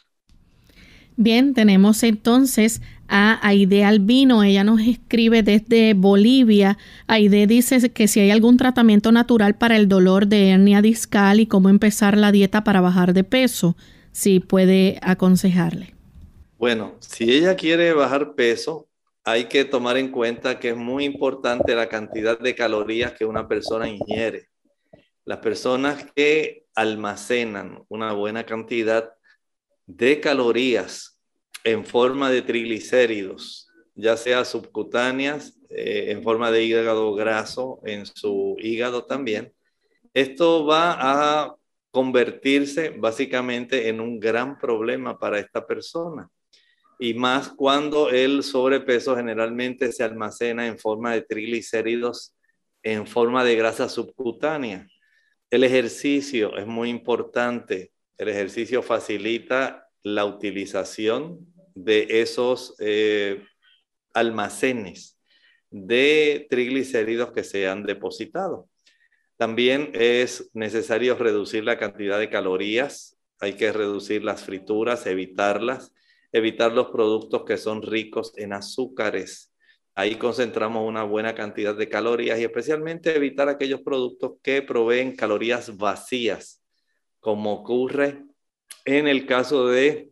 [1.15, 4.41] Bien, tenemos entonces a Aide Albino.
[4.41, 6.79] Ella nos escribe desde Bolivia.
[7.05, 11.45] Aide dice que si hay algún tratamiento natural para el dolor de hernia discal y
[11.45, 13.77] cómo empezar la dieta para bajar de peso,
[14.11, 15.98] si puede aconsejarle.
[16.59, 18.89] Bueno, si ella quiere bajar peso,
[19.23, 23.47] hay que tomar en cuenta que es muy importante la cantidad de calorías que una
[23.47, 24.49] persona ingiere.
[25.23, 29.13] Las personas que almacenan una buena cantidad
[29.85, 31.17] de calorías
[31.63, 38.57] en forma de triglicéridos, ya sea subcutáneas, eh, en forma de hígado graso, en su
[38.59, 39.53] hígado también,
[40.13, 41.55] esto va a
[41.89, 46.29] convertirse básicamente en un gran problema para esta persona.
[46.99, 52.35] Y más cuando el sobrepeso generalmente se almacena en forma de triglicéridos
[52.83, 54.87] en forma de grasa subcutánea.
[55.49, 57.91] El ejercicio es muy importante.
[58.17, 61.39] El ejercicio facilita la utilización
[61.75, 63.43] de esos eh,
[64.13, 65.19] almacenes
[65.71, 68.69] de triglicéridos que se han depositado.
[69.37, 75.93] También es necesario reducir la cantidad de calorías, hay que reducir las frituras, evitarlas,
[76.31, 79.53] evitar los productos que son ricos en azúcares.
[79.95, 85.75] Ahí concentramos una buena cantidad de calorías y especialmente evitar aquellos productos que proveen calorías
[85.77, 86.63] vacías,
[87.19, 88.23] como ocurre
[88.85, 90.11] en el caso de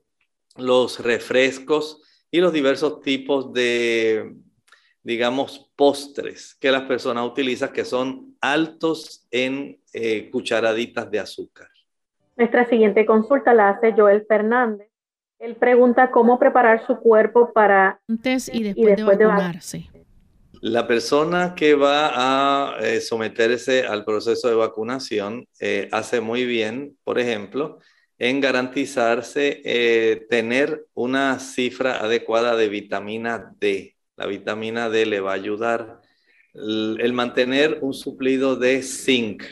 [0.57, 2.01] los refrescos
[2.32, 4.36] y los diversos tipos de,
[5.03, 11.70] digamos, postres que las personas utilizan que son altos en eh, cucharaditas de azúcar.
[12.36, 14.89] Nuestra siguiente consulta la hace Joel Fernández.
[15.40, 19.90] Él pregunta cómo preparar su cuerpo para antes y después, de vacunarse.
[20.62, 26.98] La persona que va a eh, someterse al proceso de vacunación eh, hace muy bien,
[27.04, 27.80] por ejemplo,
[28.18, 33.96] en garantizarse eh, tener una cifra adecuada de vitamina D.
[34.16, 36.02] La vitamina D le va a ayudar
[36.56, 39.44] el, mantener un suplido de zinc.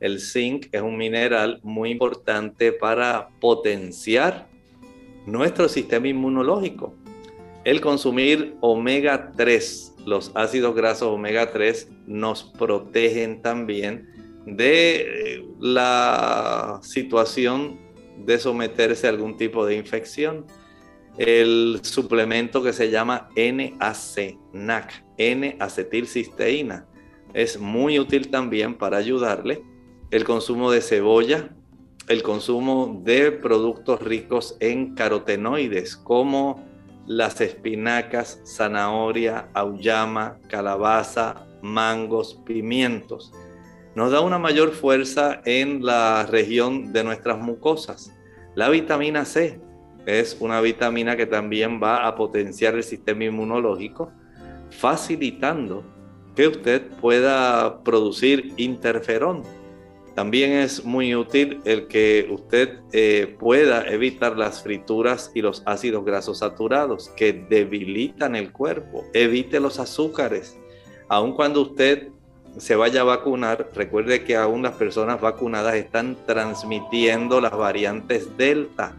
[0.00, 4.48] El zinc es un mineral muy importante para potenciar
[5.26, 6.94] nuestro sistema inmunológico.
[7.64, 14.08] El consumir omega 3, los ácidos grasos omega 3 nos protegen también
[14.46, 17.78] de eh, la situación
[18.18, 20.46] de someterse a algún tipo de infección.
[21.18, 26.86] El suplemento que se llama NAC, NAC, N-acetilcisteína,
[27.34, 29.62] es muy útil también para ayudarle.
[30.10, 31.54] El consumo de cebolla,
[32.08, 36.64] el consumo de productos ricos en carotenoides como
[37.06, 43.32] las espinacas, zanahoria, auyama, calabaza, mangos, pimientos
[43.94, 48.12] nos da una mayor fuerza en la región de nuestras mucosas.
[48.54, 49.60] La vitamina C
[50.06, 54.10] es una vitamina que también va a potenciar el sistema inmunológico,
[54.70, 55.84] facilitando
[56.34, 59.42] que usted pueda producir interferón.
[60.14, 66.04] También es muy útil el que usted eh, pueda evitar las frituras y los ácidos
[66.04, 69.04] grasos saturados que debilitan el cuerpo.
[69.14, 70.58] Evite los azúcares.
[71.08, 72.08] Aun cuando usted
[72.58, 78.94] se vaya a vacunar, recuerde que aún las personas vacunadas están transmitiendo las variantes Delta.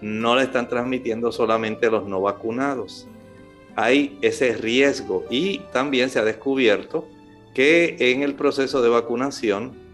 [0.00, 3.08] No la están transmitiendo solamente los no vacunados.
[3.74, 7.08] Hay ese riesgo y también se ha descubierto
[7.52, 9.85] que en el proceso de vacunación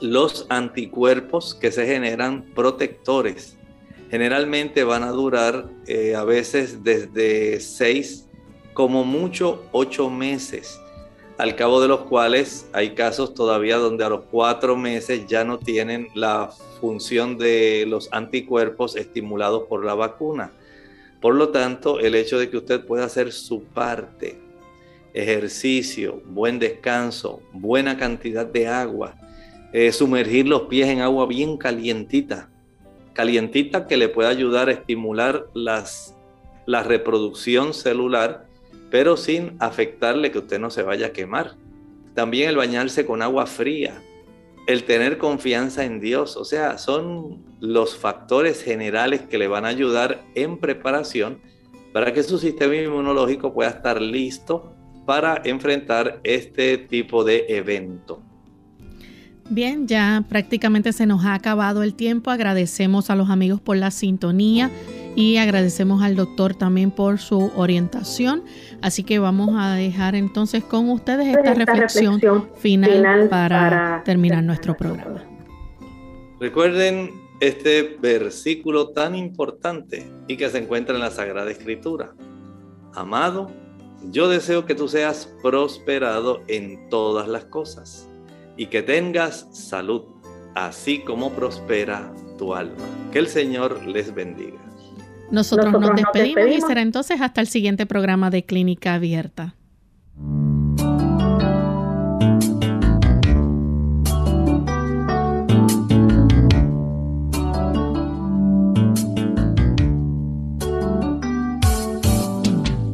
[0.00, 3.56] los anticuerpos que se generan protectores
[4.10, 8.26] generalmente van a durar eh, a veces desde seis,
[8.74, 10.80] como mucho ocho meses
[11.40, 15.58] al cabo de los cuales hay casos todavía donde a los cuatro meses ya no
[15.58, 16.50] tienen la
[16.82, 20.52] función de los anticuerpos estimulados por la vacuna.
[21.18, 24.38] Por lo tanto, el hecho de que usted pueda hacer su parte,
[25.14, 29.14] ejercicio, buen descanso, buena cantidad de agua,
[29.72, 32.50] eh, sumergir los pies en agua bien calientita,
[33.12, 36.16] calientita que le pueda ayudar a estimular las,
[36.66, 38.50] la reproducción celular
[38.90, 41.54] pero sin afectarle que usted no se vaya a quemar.
[42.14, 44.02] También el bañarse con agua fría,
[44.66, 49.68] el tener confianza en Dios, o sea, son los factores generales que le van a
[49.68, 51.40] ayudar en preparación
[51.92, 54.72] para que su sistema inmunológico pueda estar listo
[55.06, 58.22] para enfrentar este tipo de evento.
[59.50, 62.30] Bien, ya prácticamente se nos ha acabado el tiempo.
[62.30, 64.70] Agradecemos a los amigos por la sintonía
[65.16, 68.44] y agradecemos al doctor también por su orientación.
[68.80, 72.20] Así que vamos a dejar entonces con ustedes esta, reflexión,
[72.58, 75.24] final, para, terminar nuestro programa.
[76.38, 82.14] Recuerden este versículo tan importante y que se encuentra en la Sagrada Escritura.
[82.94, 83.50] Amado,
[84.12, 88.09] yo deseo que tú seas prosperado en todas las cosas
[88.60, 90.02] y que tengas salud,
[90.54, 92.84] así como prospera tu alma.
[93.10, 94.60] Que el Señor les bendiga.
[95.30, 99.54] Nosotros, nos, despedimos y será entonces hasta el siguiente programa de Clínica Abierta.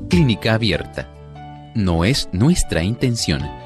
[0.09, 1.09] Clínica Abierta.
[1.75, 3.66] No es nuestra intención